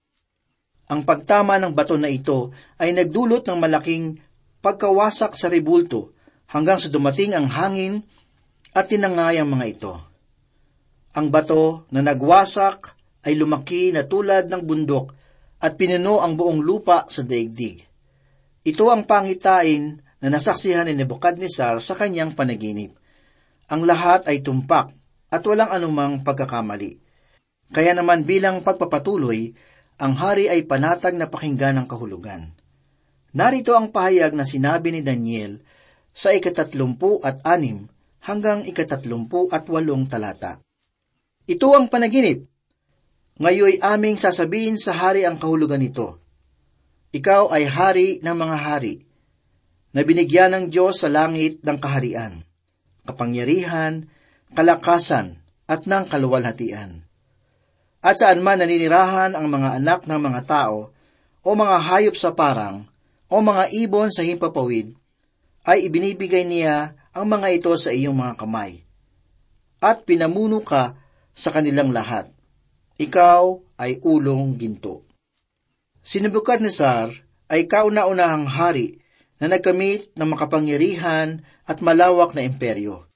Ang 0.89 1.05
pagtama 1.05 1.61
ng 1.61 1.73
bato 1.73 1.97
na 1.97 2.09
ito 2.09 2.49
ay 2.81 2.93
nagdulot 2.93 3.45
ng 3.45 3.57
malaking 3.57 4.17
pagkawasak 4.61 5.37
sa 5.37 5.49
rebulto 5.49 6.13
hanggang 6.49 6.81
sa 6.81 6.89
dumating 6.89 7.37
ang 7.37 7.45
hangin 7.45 8.01
at 8.73 8.89
tinangay 8.89 9.37
ang 9.37 9.49
mga 9.49 9.65
ito. 9.69 9.93
Ang 11.17 11.29
bato 11.33 11.89
na 11.93 12.01
nagwasak 12.05 12.97
ay 13.25 13.37
lumaki 13.37 13.93
na 13.93 14.05
tulad 14.05 14.49
ng 14.49 14.61
bundok 14.65 15.13
at 15.59 15.75
pinuno 15.75 16.21
ang 16.23 16.39
buong 16.39 16.61
lupa 16.63 17.05
sa 17.09 17.25
daigdig. 17.25 17.83
Ito 18.63 18.85
ang 18.93 19.05
pangitain 19.09 19.99
na 20.19 20.27
nasaksihan 20.27 20.87
ni 20.87 20.93
Nebuchadnezzar 20.95 21.79
sa 21.79 21.93
kanyang 21.95 22.35
panaginip. 22.35 22.95
ang 23.69 23.85
lahat 23.85 24.25
ay 24.25 24.41
tumpak 24.41 24.89
at 25.29 25.41
walang 25.45 25.69
anumang 25.69 26.25
pagkakamali. 26.25 26.97
Kaya 27.69 27.93
naman 27.93 28.25
bilang 28.25 28.65
pagpapatuloy, 28.65 29.53
ang 29.99 30.13
hari 30.17 30.49
ay 30.49 30.65
panatag 30.65 31.13
na 31.13 31.29
pakinggan 31.29 31.77
ng 31.77 31.87
kahulugan. 31.91 32.55
Narito 33.35 33.77
ang 33.77 33.93
pahayag 33.93 34.33
na 34.33 34.47
sinabi 34.47 34.89
ni 34.89 35.01
Daniel 35.05 35.61
sa 36.09 36.33
ikatatlumpu 36.33 37.21
at 37.21 37.43
anim 37.45 37.85
hanggang 38.25 38.65
ikatatlumpu 38.65 39.53
at 39.53 39.69
walong 39.69 40.09
talata. 40.09 40.57
Ito 41.45 41.77
ang 41.77 41.93
panaginip. 41.93 42.45
Ngayoy 43.39 43.79
aming 43.79 44.17
sasabihin 44.17 44.75
sa 44.75 44.97
hari 44.97 45.23
ang 45.23 45.37
kahulugan 45.37 45.79
nito. 45.79 46.19
Ikaw 47.09 47.49
ay 47.53 47.63
hari 47.65 48.07
ng 48.21 48.35
mga 48.37 48.57
hari, 48.59 49.01
na 49.89 50.05
binigyan 50.05 50.53
ng 50.53 50.65
Diyos 50.69 51.01
sa 51.01 51.09
langit 51.09 51.65
ng 51.65 51.77
kaharian, 51.81 52.45
kapangyarihan, 53.09 54.05
kalakasan, 54.53 55.41
at 55.65 55.89
ng 55.89 56.05
kaluwalhatian. 56.05 57.08
At 57.99 58.15
saan 58.23 58.39
man 58.39 58.63
naninirahan 58.63 59.35
ang 59.35 59.51
mga 59.51 59.83
anak 59.83 60.07
ng 60.07 60.19
mga 60.23 60.41
tao, 60.47 60.95
o 61.43 61.49
mga 61.51 61.77
hayop 61.83 62.15
sa 62.15 62.31
parang, 62.31 62.87
o 63.27 63.43
mga 63.43 63.75
ibon 63.75 64.07
sa 64.07 64.23
himpapawid, 64.23 64.95
ay 65.67 65.91
ibinibigay 65.91 66.47
niya 66.47 66.95
ang 67.11 67.27
mga 67.27 67.47
ito 67.59 67.71
sa 67.75 67.91
iyong 67.91 68.15
mga 68.15 68.39
kamay. 68.39 68.87
At 69.83 70.07
pinamuno 70.07 70.63
ka 70.63 70.95
sa 71.35 71.51
kanilang 71.51 71.91
lahat. 71.91 72.31
Ikaw 72.99 73.43
ay 73.79 73.99
ulong 74.03 74.55
ginto. 74.59 75.03
Si 75.99 76.23
Nebuchadnezzar 76.23 77.11
ay 77.51 77.67
kauna-unahang 77.67 78.47
hari 78.47 78.99
na 79.39 79.51
nagkamit 79.51 80.15
ng 80.15 80.27
makapangyarihan 80.27 81.39
at 81.63 81.79
malawak 81.79 82.35
na 82.35 82.43
imperyo. 82.43 83.07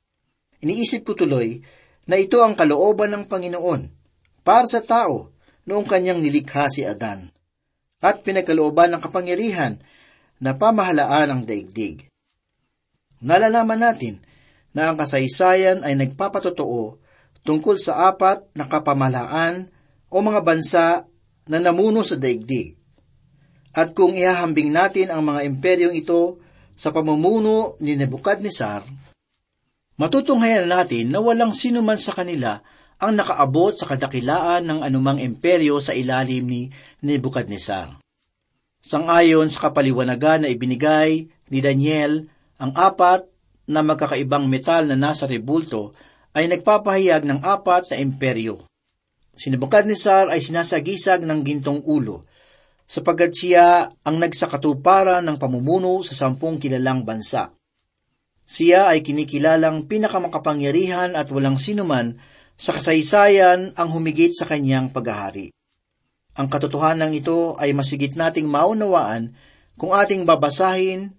Iniisip 0.63 1.03
ko 1.03 1.15
tuloy 1.15 1.59
na 2.07 2.15
ito 2.15 2.39
ang 2.43 2.55
kalooban 2.55 3.11
ng 3.11 3.23
Panginoon 3.27 4.02
para 4.43 4.67
sa 4.67 4.83
tao 4.83 5.31
noong 5.63 5.87
kanyang 5.87 6.19
nilikha 6.19 6.67
si 6.67 6.83
Adan 6.83 7.31
at 8.03 8.19
pinagkalooban 8.21 8.91
ng 8.91 9.01
kapangyarihan 9.01 9.79
na 10.43 10.51
pamahalaan 10.59 11.31
ang 11.31 11.41
daigdig. 11.47 12.11
Nalalaman 13.23 13.79
natin 13.79 14.19
na 14.75 14.91
ang 14.91 14.99
kasaysayan 14.99 15.87
ay 15.87 15.95
nagpapatotoo 15.95 16.99
tungkol 17.47 17.79
sa 17.79 18.11
apat 18.11 18.51
na 18.51 18.67
kapamahalaan 18.67 19.71
o 20.11 20.19
mga 20.19 20.41
bansa 20.43 21.07
na 21.47 21.57
namuno 21.63 22.03
sa 22.03 22.19
daigdig. 22.19 22.75
At 23.73 23.95
kung 23.95 24.13
ihahambing 24.13 24.69
natin 24.69 25.09
ang 25.09 25.23
mga 25.23 25.47
imperyong 25.47 25.95
ito 25.95 26.43
sa 26.75 26.91
pamumuno 26.91 27.79
ni 27.79 27.95
Nebuchadnezzar, 27.95 28.83
matutunghayan 29.97 30.67
natin 30.67 31.09
na 31.09 31.23
walang 31.23 31.55
sino 31.55 31.79
man 31.79 31.97
sa 31.97 32.11
kanila 32.13 32.61
ang 33.03 33.19
nakaabot 33.19 33.75
sa 33.75 33.91
kadakilaan 33.91 34.63
ng 34.63 34.79
anumang 34.79 35.19
imperyo 35.19 35.83
sa 35.83 35.91
ilalim 35.91 36.47
ni 36.47 36.71
Nebuchadnezzar. 37.03 37.99
Sangayon 38.79 39.51
sa 39.51 39.67
kapaliwanagan 39.67 40.47
na 40.47 40.49
ibinigay 40.51 41.27
ni 41.51 41.59
Daniel, 41.59 42.23
ang 42.55 42.71
apat 42.79 43.27
na 43.67 43.83
magkakaibang 43.83 44.47
metal 44.47 44.87
na 44.87 44.95
nasa 44.95 45.27
rebulto 45.27 45.91
ay 46.31 46.47
nagpapahayag 46.47 47.27
ng 47.27 47.43
apat 47.43 47.91
na 47.91 47.99
imperyo. 47.99 48.63
Si 49.35 49.51
Nebuchadnezzar 49.51 50.31
ay 50.31 50.39
sinasagisag 50.39 51.27
ng 51.27 51.43
gintong 51.43 51.83
ulo, 51.83 52.23
sapagkat 52.87 53.31
siya 53.35 53.87
ang 54.03 54.15
nagsakatuparan 54.19 55.27
ng 55.27 55.37
pamumuno 55.39 56.03
sa 56.07 56.15
sampung 56.15 56.55
kilalang 56.55 57.03
bansa. 57.03 57.51
Siya 58.43 58.91
ay 58.91 59.03
kinikilalang 59.03 59.87
pinakamakapangyarihan 59.87 61.15
at 61.15 61.31
walang 61.31 61.55
sinuman 61.55 62.19
sa 62.63 62.71
kasaysayan 62.71 63.75
ang 63.75 63.91
humigit 63.91 64.31
sa 64.31 64.47
kanyang 64.47 64.87
paghahari. 64.87 65.51
Ang 66.39 66.47
katotohanan 66.47 67.11
ito 67.11 67.59
ay 67.59 67.75
masigit 67.75 68.15
nating 68.15 68.47
maunawaan 68.47 69.35
kung 69.75 69.91
ating 69.91 70.23
babasahin 70.23 71.11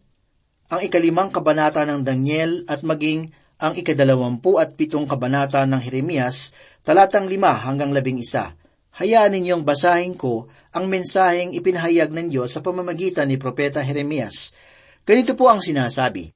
ang 0.73 0.81
ikalimang 0.81 1.29
kabanata 1.29 1.85
ng 1.85 2.01
Daniel 2.01 2.65
at 2.65 2.81
maging 2.81 3.29
ang 3.61 3.77
ikadalawampu 3.77 4.57
at 4.57 4.73
pitong 4.73 5.05
kabanata 5.05 5.69
ng 5.69 5.85
Jeremias, 5.85 6.57
talatang 6.81 7.29
lima 7.29 7.53
hanggang 7.53 7.93
labing 7.93 8.25
isa. 8.25 8.57
Hayaan 8.97 9.37
ninyong 9.37 9.69
basahin 9.69 10.17
ko 10.17 10.49
ang 10.73 10.89
mensaheng 10.89 11.53
ipinahayag 11.53 12.09
ng 12.09 12.33
Diyos 12.33 12.57
sa 12.57 12.65
pamamagitan 12.65 13.29
ni 13.29 13.37
Propeta 13.37 13.85
Jeremias. 13.85 14.57
Ganito 15.05 15.37
po 15.37 15.53
ang 15.53 15.61
sinasabi, 15.61 16.33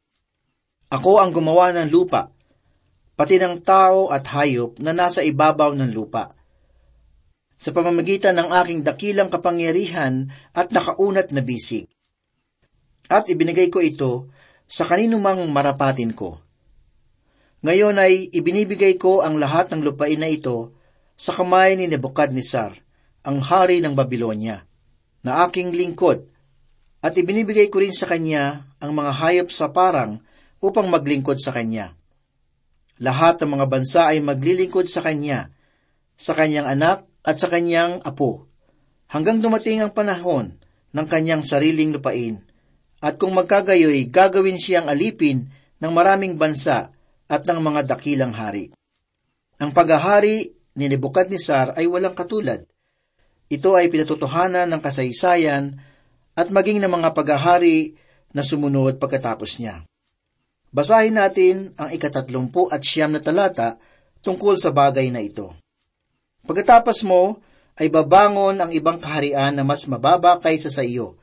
Ako 0.93 1.17
ang 1.17 1.33
gumawa 1.33 1.73
ng 1.73 1.89
lupa, 1.89 2.29
pati 3.19 3.35
ng 3.35 3.59
tao 3.67 4.15
at 4.15 4.23
hayop 4.31 4.79
na 4.79 4.95
nasa 4.95 5.27
ibabaw 5.27 5.75
ng 5.75 5.91
lupa. 5.91 6.31
Sa 7.59 7.75
pamamagitan 7.75 8.39
ng 8.39 8.55
aking 8.63 8.87
dakilang 8.87 9.27
kapangyarihan 9.27 10.31
at 10.55 10.71
nakaunat 10.71 11.35
na 11.35 11.43
bisig. 11.43 11.91
At 13.11 13.27
ibinigay 13.27 13.75
ko 13.75 13.83
ito 13.83 14.31
sa 14.71 14.87
kaninumang 14.87 15.43
marapatin 15.51 16.15
ko. 16.15 16.39
Ngayon 17.67 17.99
ay 17.99 18.31
ibinibigay 18.31 18.95
ko 18.95 19.27
ang 19.27 19.43
lahat 19.43 19.75
ng 19.75 19.83
lupain 19.83 20.15
na 20.15 20.31
ito 20.31 20.71
sa 21.19 21.35
kamay 21.35 21.75
ni 21.75 21.91
Nebuchadnezzar, 21.91 22.71
ang 23.27 23.43
hari 23.43 23.83
ng 23.83 23.99
Babylonia, 23.99 24.63
na 25.27 25.43
aking 25.43 25.75
lingkod, 25.75 26.23
at 27.03 27.19
ibinibigay 27.19 27.67
ko 27.67 27.83
rin 27.83 27.91
sa 27.91 28.07
kanya 28.07 28.71
ang 28.79 28.95
mga 28.95 29.11
hayop 29.19 29.51
sa 29.51 29.75
parang 29.75 30.23
upang 30.63 30.87
maglingkod 30.87 31.43
sa 31.43 31.51
kanya. 31.51 31.98
Lahat 32.99 33.39
ng 33.39 33.51
mga 33.59 33.67
bansa 33.71 34.11
ay 34.11 34.19
maglilingkod 34.19 34.91
sa 34.91 35.03
kanya, 35.07 35.55
sa 36.19 36.35
kanyang 36.35 36.67
anak 36.67 37.07
at 37.23 37.39
sa 37.39 37.47
kanyang 37.47 38.03
apo, 38.03 38.51
hanggang 39.11 39.39
dumating 39.39 39.79
ang 39.79 39.95
panahon 39.95 40.59
ng 40.91 41.07
kanyang 41.07 41.47
sariling 41.47 41.95
lupain. 41.95 42.43
At 42.99 43.15
kung 43.15 43.31
magkagayoy, 43.39 44.11
gagawin 44.11 44.59
siyang 44.59 44.91
alipin 44.91 45.47
ng 45.79 45.93
maraming 45.95 46.35
bansa 46.35 46.91
at 47.31 47.43
ng 47.47 47.59
mga 47.63 47.87
dakilang 47.95 48.35
hari. 48.35 48.75
Ang 49.63 49.71
paghahari 49.71 50.51
ni 50.75 50.85
Nebuchadnezzar 50.91 51.79
ay 51.79 51.87
walang 51.87 52.19
katulad. 52.19 52.63
Ito 53.49 53.79
ay 53.79 53.89
pinatotohanan 53.89 54.67
ng 54.69 54.81
kasaysayan 54.83 55.79
at 56.35 56.51
maging 56.51 56.83
ng 56.83 56.93
mga 56.93 57.15
paghahari 57.15 57.97
na 58.35 58.45
sumunod 58.45 59.01
pagkatapos 59.01 59.59
niya. 59.63 59.88
Basahin 60.69 61.17
natin 61.17 61.73
ang 61.81 61.89
ikatatlumpu 61.89 62.69
at 62.69 62.85
siyam 62.85 63.17
na 63.17 63.25
talata 63.25 63.81
tungkol 64.21 64.61
sa 64.61 64.69
bagay 64.69 65.09
na 65.09 65.25
ito. 65.25 65.57
Pagkatapos 66.45 67.09
mo, 67.09 67.41
ay 67.79 67.89
babangon 67.89 68.59
ang 68.59 68.71
ibang 68.75 68.99
kaharian 68.99 69.55
na 69.55 69.63
mas 69.63 69.87
mababa 69.87 70.37
kaysa 70.43 70.69
sa 70.69 70.83
iyo, 70.83 71.17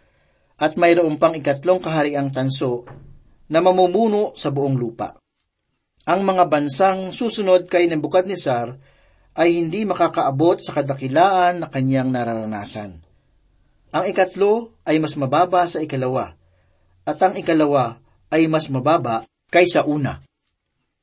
at 0.56 0.80
mayroon 0.80 1.20
pang 1.20 1.36
ikatlong 1.36 1.84
kahariang 1.84 2.32
tanso 2.32 2.88
na 3.52 3.60
mamumuno 3.60 4.32
sa 4.40 4.56
buong 4.56 4.80
lupa. 4.80 5.20
Ang 6.08 6.24
mga 6.24 6.48
bansang 6.48 7.12
susunod 7.12 7.68
kay 7.68 7.92
Nebuchadnezzar 7.92 8.72
ay 9.36 9.60
hindi 9.60 9.84
makakaabot 9.84 10.64
sa 10.64 10.72
kadakilaan 10.80 11.60
na 11.60 11.68
kanyang 11.68 12.08
nararanasan. 12.08 13.04
Ang 13.92 14.04
ikatlo 14.08 14.80
ay 14.88 14.96
mas 15.04 15.20
mababa 15.20 15.68
sa 15.68 15.84
ikalawa, 15.84 16.40
at 17.04 17.20
ang 17.20 17.36
ikalawa 17.36 18.00
ay 18.32 18.48
mas 18.48 18.72
mababa 18.72 19.28
kaysa 19.56 19.88
una. 19.88 20.20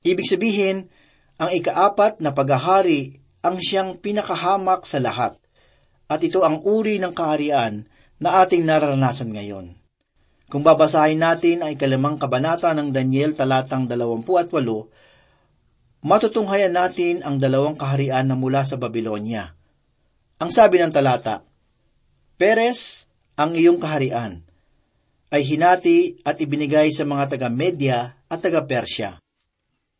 Ibig 0.04 0.28
sabihin, 0.28 0.92
ang 1.40 1.48
ikaapat 1.48 2.20
na 2.20 2.36
paghahari 2.36 3.16
ang 3.40 3.56
siyang 3.56 3.96
pinakahamak 3.96 4.84
sa 4.84 5.00
lahat, 5.00 5.40
at 6.12 6.20
ito 6.20 6.44
ang 6.44 6.60
uri 6.60 7.00
ng 7.00 7.16
kaharian 7.16 7.88
na 8.20 8.44
ating 8.44 8.68
nararanasan 8.68 9.32
ngayon. 9.32 9.72
Kung 10.52 10.60
babasahin 10.60 11.16
natin 11.16 11.64
ang 11.64 11.72
ikalimang 11.72 12.20
kabanata 12.20 12.76
ng 12.76 12.92
Daniel 12.92 13.32
talatang 13.32 13.88
28, 13.88 14.20
matutunghayan 16.04 16.76
natin 16.76 17.24
ang 17.24 17.40
dalawang 17.40 17.80
kaharian 17.80 18.28
na 18.28 18.36
mula 18.36 18.60
sa 18.68 18.76
Babylonia. 18.76 19.56
Ang 20.36 20.52
sabi 20.52 20.76
ng 20.76 20.92
talata, 20.92 21.40
Peres, 22.36 23.08
ang 23.32 23.56
iyong 23.56 23.80
kaharian, 23.80 24.44
ay 25.32 25.42
hinati 25.48 26.20
at 26.28 26.36
ibinigay 26.36 26.92
sa 26.92 27.08
mga 27.08 27.34
taga-Media 27.34 28.28
at 28.28 28.38
taga-Persya. 28.44 29.16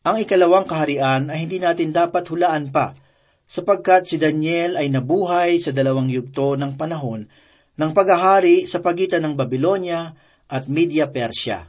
Ang 0.05 0.17
ikalawang 0.21 0.69
kaharian 0.69 1.33
ay 1.33 1.49
hindi 1.49 1.57
natin 1.57 1.89
dapat 1.89 2.29
hulaan 2.29 2.69
pa, 2.69 2.93
sapagkat 3.49 4.13
si 4.13 4.21
Daniel 4.21 4.77
ay 4.77 4.93
nabuhay 4.93 5.57
sa 5.57 5.73
dalawang 5.73 6.13
yugto 6.13 6.61
ng 6.61 6.77
panahon 6.77 7.25
ng 7.73 7.91
paghahari 7.97 8.69
sa 8.69 8.85
pagitan 8.85 9.25
ng 9.25 9.35
Babylonia 9.37 10.13
at 10.53 10.69
Media 10.69 11.09
Persya. 11.09 11.65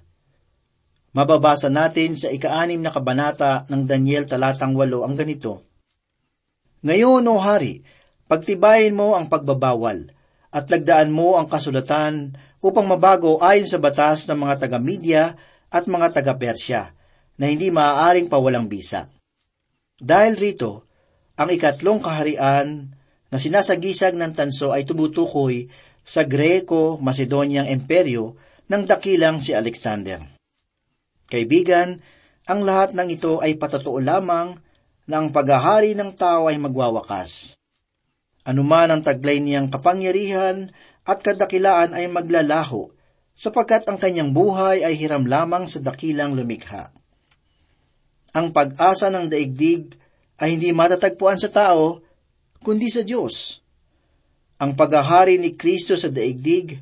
Mababasa 1.14 1.70
natin 1.70 2.18
sa 2.18 2.28
ikaanim 2.28 2.82
na 2.82 2.90
kabanata 2.90 3.70
ng 3.70 3.86
Daniel 3.86 4.26
talatang 4.26 4.74
walo 4.74 5.06
ang 5.06 5.14
ganito. 5.14 5.62
Ngayon, 6.84 7.24
o 7.30 7.40
hari, 7.40 7.86
pagtibayin 8.28 8.98
mo 8.98 9.16
ang 9.16 9.30
pagbabawal 9.32 10.10
at 10.52 10.66
lagdaan 10.68 11.14
mo 11.14 11.38
ang 11.40 11.48
kasulatan 11.48 12.36
upang 12.64 12.88
mabago 12.88 13.44
ayon 13.44 13.68
sa 13.68 13.76
batas 13.76 14.24
ng 14.32 14.40
mga 14.40 14.56
taga-Media 14.64 15.36
at 15.68 15.84
mga 15.84 16.16
taga-Persya, 16.16 16.96
na 17.36 17.46
hindi 17.52 17.68
maaaring 17.68 18.32
pawalang 18.32 18.72
bisa. 18.72 19.12
Dahil 20.00 20.40
rito, 20.40 20.88
ang 21.36 21.52
ikatlong 21.52 22.00
kaharian 22.00 22.94
na 23.28 23.38
sinasagisag 23.42 24.16
ng 24.16 24.32
tanso 24.32 24.72
ay 24.72 24.88
tumutukoy 24.88 25.68
sa 26.06 26.24
Greco-Macedoniang 26.24 27.68
Imperyo 27.68 28.38
ng 28.70 28.84
dakilang 28.88 29.44
si 29.44 29.52
Alexander. 29.52 30.24
Kaibigan, 31.28 32.00
ang 32.46 32.60
lahat 32.64 32.94
ng 32.94 33.10
ito 33.10 33.42
ay 33.42 33.58
patotoo 33.58 33.98
lamang 33.98 34.56
na 35.10 35.20
ang 35.20 35.34
paghahari 35.34 35.98
ng 35.98 36.14
tao 36.16 36.48
ay 36.48 36.56
magwawakas. 36.62 37.58
Anuman 38.44 38.92
ang 38.92 39.02
taglay 39.02 39.40
niyang 39.40 39.72
kapangyarihan 39.72 40.70
at 41.04 41.20
kadakilaan 41.20 41.92
ay 41.96 42.08
maglalaho, 42.08 42.88
sapagkat 43.36 43.88
ang 43.90 44.00
kanyang 44.00 44.32
buhay 44.32 44.86
ay 44.86 44.96
hiram 44.96 45.28
lamang 45.28 45.68
sa 45.68 45.84
dakilang 45.84 46.38
lumikha. 46.38 46.94
Ang 48.34 48.56
pag-asa 48.56 49.14
ng 49.14 49.30
daigdig 49.30 49.94
ay 50.42 50.58
hindi 50.58 50.74
matatagpuan 50.74 51.38
sa 51.38 51.52
tao, 51.52 52.02
kundi 52.64 52.90
sa 52.90 53.06
Diyos. 53.06 53.62
Ang 54.58 54.74
paghahari 54.80 55.38
ni 55.38 55.54
Kristo 55.54 55.94
sa 56.00 56.08
daigdig, 56.08 56.80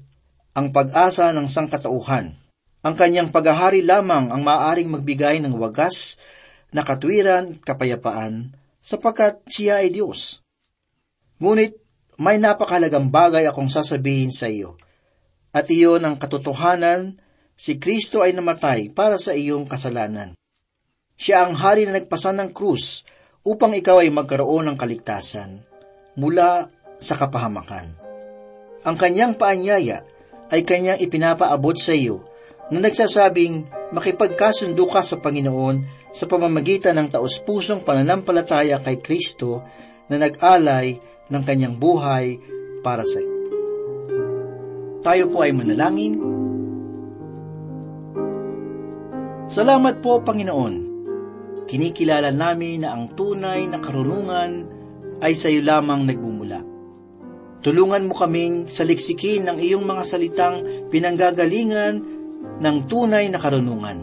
ang 0.54 0.70
pag-asa 0.70 1.34
ng 1.34 1.48
sangkatauhan. 1.50 2.38
Ang 2.82 2.96
kanyang 2.98 3.30
paghahari 3.30 3.86
lamang 3.86 4.30
ang 4.34 4.42
maaaring 4.42 4.90
magbigay 4.90 5.38
ng 5.42 5.54
wagas 5.58 6.18
na 6.74 6.82
katwiran 6.82 7.52
at 7.52 7.62
kapayapaan 7.62 8.54
sapagkat 8.82 9.42
siya 9.46 9.86
ay 9.86 9.94
Diyos. 9.94 10.42
Ngunit 11.38 11.78
may 12.22 12.38
napakalagang 12.38 13.10
bagay 13.10 13.50
akong 13.50 13.74
sasabihin 13.74 14.30
sa 14.30 14.46
iyo. 14.46 14.78
At 15.50 15.66
iyon 15.74 16.06
ang 16.06 16.22
katotohanan, 16.22 17.18
si 17.58 17.82
Kristo 17.82 18.22
ay 18.22 18.38
namatay 18.38 18.94
para 18.94 19.18
sa 19.18 19.34
iyong 19.34 19.66
kasalanan. 19.66 20.38
Siya 21.18 21.50
ang 21.50 21.58
hari 21.58 21.90
na 21.90 21.98
nagpasan 21.98 22.38
ng 22.38 22.50
krus 22.54 23.10
upang 23.42 23.74
ikaw 23.74 24.06
ay 24.06 24.14
magkaroon 24.14 24.70
ng 24.70 24.78
kaligtasan 24.78 25.66
mula 26.14 26.70
sa 27.02 27.18
kapahamakan. 27.18 27.98
Ang 28.86 28.96
kanyang 29.02 29.34
paanyaya 29.34 30.06
ay 30.54 30.62
kanyang 30.62 31.02
ipinapaabot 31.02 31.74
sa 31.82 31.98
iyo 31.98 32.22
na 32.70 32.86
nagsasabing 32.86 33.66
makipagkasundo 33.98 34.86
ka 34.86 35.02
sa 35.02 35.18
Panginoon 35.18 36.06
sa 36.14 36.30
pamamagitan 36.30 37.02
ng 37.02 37.18
taus-pusong 37.18 37.82
pananampalataya 37.82 38.78
kay 38.78 39.02
Kristo 39.02 39.66
na 40.06 40.22
nag-alay 40.22 41.11
ng 41.32 41.44
kanyang 41.48 41.80
buhay 41.80 42.38
para 42.84 43.08
sa 43.08 43.24
iyo. 43.24 43.32
Tayo 45.02 45.24
po 45.34 45.42
ay 45.42 45.56
manalangin. 45.56 46.14
Salamat 49.50 49.98
po, 50.04 50.22
Panginoon. 50.22 50.76
Kinikilala 51.66 52.30
namin 52.30 52.86
na 52.86 52.94
ang 52.94 53.16
tunay 53.18 53.66
na 53.66 53.82
karunungan 53.82 54.52
ay 55.24 55.34
sa 55.34 55.50
iyo 55.50 55.66
lamang 55.66 56.06
nagmumula. 56.06 56.62
Tulungan 57.62 58.10
mo 58.10 58.14
kaming 58.18 58.70
saliksikin 58.70 59.46
ng 59.46 59.58
iyong 59.62 59.86
mga 59.86 60.04
salitang 60.06 60.90
pinanggagalingan 60.90 61.94
ng 62.58 62.78
tunay 62.90 63.30
na 63.30 63.38
karunungan. 63.38 64.02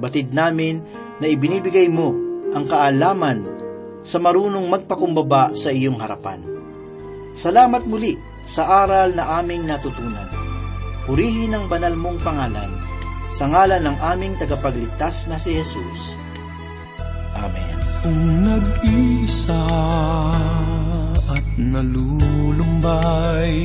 Batid 0.00 0.32
namin 0.32 0.80
na 1.20 1.28
ibinibigay 1.28 1.88
mo 1.92 2.16
ang 2.52 2.64
kaalaman 2.64 3.61
sa 4.02 4.18
marunong 4.18 4.66
magpakumbaba 4.66 5.54
sa 5.54 5.70
iyong 5.70 6.02
harapan. 6.02 6.42
Salamat 7.32 7.88
muli 7.88 8.12
sa 8.42 8.84
aral 8.84 9.14
na 9.14 9.38
aming 9.40 9.64
natutunan. 9.64 10.28
Purihin 11.06 11.54
ang 11.54 11.66
banal 11.66 11.94
mong 11.98 12.18
pangalan 12.22 12.70
sa 13.32 13.48
ngalan 13.48 13.88
ng 13.88 13.96
aming 13.98 14.36
tagapagligtas 14.36 15.26
na 15.32 15.40
si 15.40 15.56
Jesus. 15.56 16.20
Amen. 17.32 17.76
Kung 18.02 18.42
nag-iisa 18.44 19.64
at 21.32 21.46
nalulumbay 21.56 23.64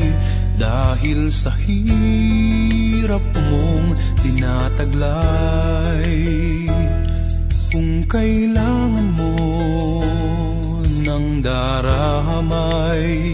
dahil 0.58 1.30
sa 1.30 1.54
hirap 1.67 3.21
mong 3.52 3.93
tinataglay 4.26 6.10
Kung 7.69 8.10
kailangan 8.10 9.08
mo 9.13 9.38
ng 11.17 11.41
daramay 11.41 13.34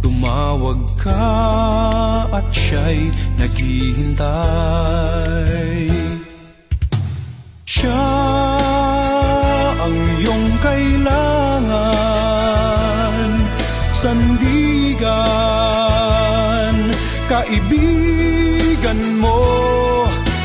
Tumawag 0.00 0.80
ka 1.00 1.32
at 2.28 2.44
siya'y 2.52 3.08
naghihintay. 3.40 4.28
Siya 7.64 8.04
ang 9.80 9.96
iyong 10.20 10.60
kailangan. 10.60 11.72
Sandigan, 13.96 15.04
kaibigan 17.28 19.00
mo. 19.24 19.40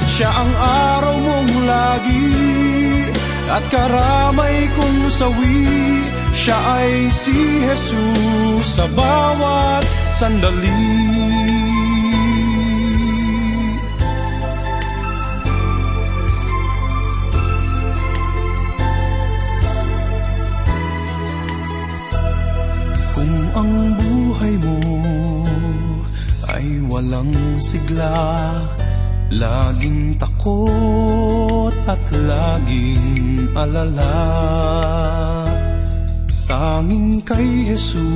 Siya 0.07 0.31
ang 0.31 0.51
araw 0.59 1.15
mong 1.15 1.51
lagi 1.63 2.27
At 3.47 3.63
karamay 3.71 4.67
kong 4.75 5.07
sawi 5.07 6.18
Siya 6.39 6.55
ay 6.55 7.11
si 7.11 7.35
Jesus 7.67 8.63
sa 8.63 8.87
bawat 8.95 9.83
sandali. 10.15 10.71
Kung 23.11 23.35
ang 23.51 23.73
buhay 23.99 24.55
mo 24.63 24.79
ay 26.55 26.65
walang 26.87 27.35
sigla 27.59 28.15
Laging 29.29 30.17
takot 30.17 31.75
at 31.85 32.01
laging 32.09 33.53
alala 33.53 34.15
Tanging 36.49 37.21
kay 37.21 37.69
Jesus 37.69 38.09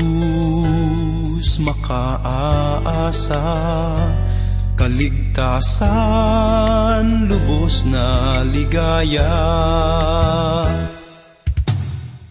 makaasa 1.61 3.45
Kaligtasan, 4.73 5.85
lubos 7.29 7.85
na 7.85 8.41
ligaya 8.41 9.37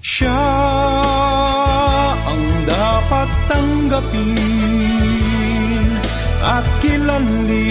Siya 0.02 0.42
ang 2.26 2.44
dapat 2.66 3.30
tanggapin 3.46 4.42
at 6.42 6.66
kilanlin 6.82 7.62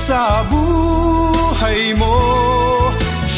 sa 0.00 0.40
buhay 0.48 1.92
mo. 2.00 2.31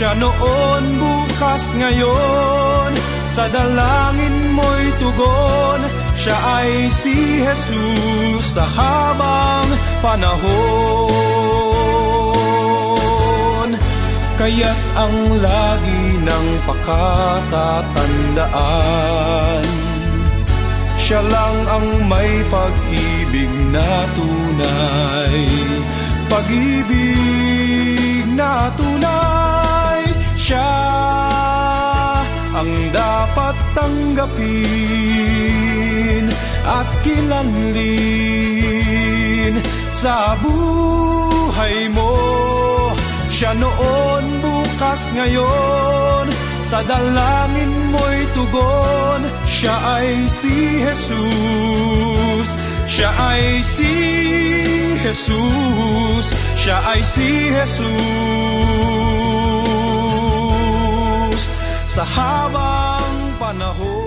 Siya 0.04 0.20
noon, 0.20 1.00
bukas, 1.00 1.72
ngayon, 1.80 2.92
sa 3.32 3.48
dalangin 3.48 4.52
mo'y 4.52 4.92
tugon. 5.00 5.80
Siya 6.20 6.36
ay 6.60 6.92
si 6.92 7.40
Jesus 7.40 8.52
sa 8.52 8.68
habang 8.68 9.64
panahon. 10.04 10.44
Kaya't 14.36 14.80
ang 14.92 15.40
lagi 15.40 16.20
ng 16.20 16.46
pakatatandaan 16.68 19.64
Siya 21.00 21.24
lang 21.24 21.56
ang 21.64 22.12
may 22.12 22.44
pag-ibig 22.52 23.48
na 23.72 24.04
tunay 24.12 25.48
Pag-ibig 26.28 28.28
na 28.36 28.68
tunay 28.76 29.33
Siya. 30.44 30.76
Ang 32.52 32.92
dapat 32.92 33.56
tanggapin 33.72 34.44
At 36.68 36.84
kilanlin. 37.00 37.64
Sa 39.88 40.36
buhay 40.44 41.88
mo 41.96 42.12
siya 43.34 43.50
noon, 43.56 44.24
bukas, 44.44 45.10
ngayon. 45.16 46.30
Sa 46.62 46.86
dalangin 46.86 47.90
mo'y 47.90 48.30
tugon 48.30 49.26
Siya 49.48 49.74
ay 49.98 50.30
si 50.30 50.78
Jesus. 50.86 52.54
Siya 52.86 53.10
ay 53.16 53.58
si 53.64 53.90
Jesus. 55.02 56.30
Siya 56.54 56.78
ay 56.94 57.02
si 57.02 57.50
Jesus 57.50 59.23
Sa 61.94 62.02
habang 62.02 63.38
panahon 63.38 64.03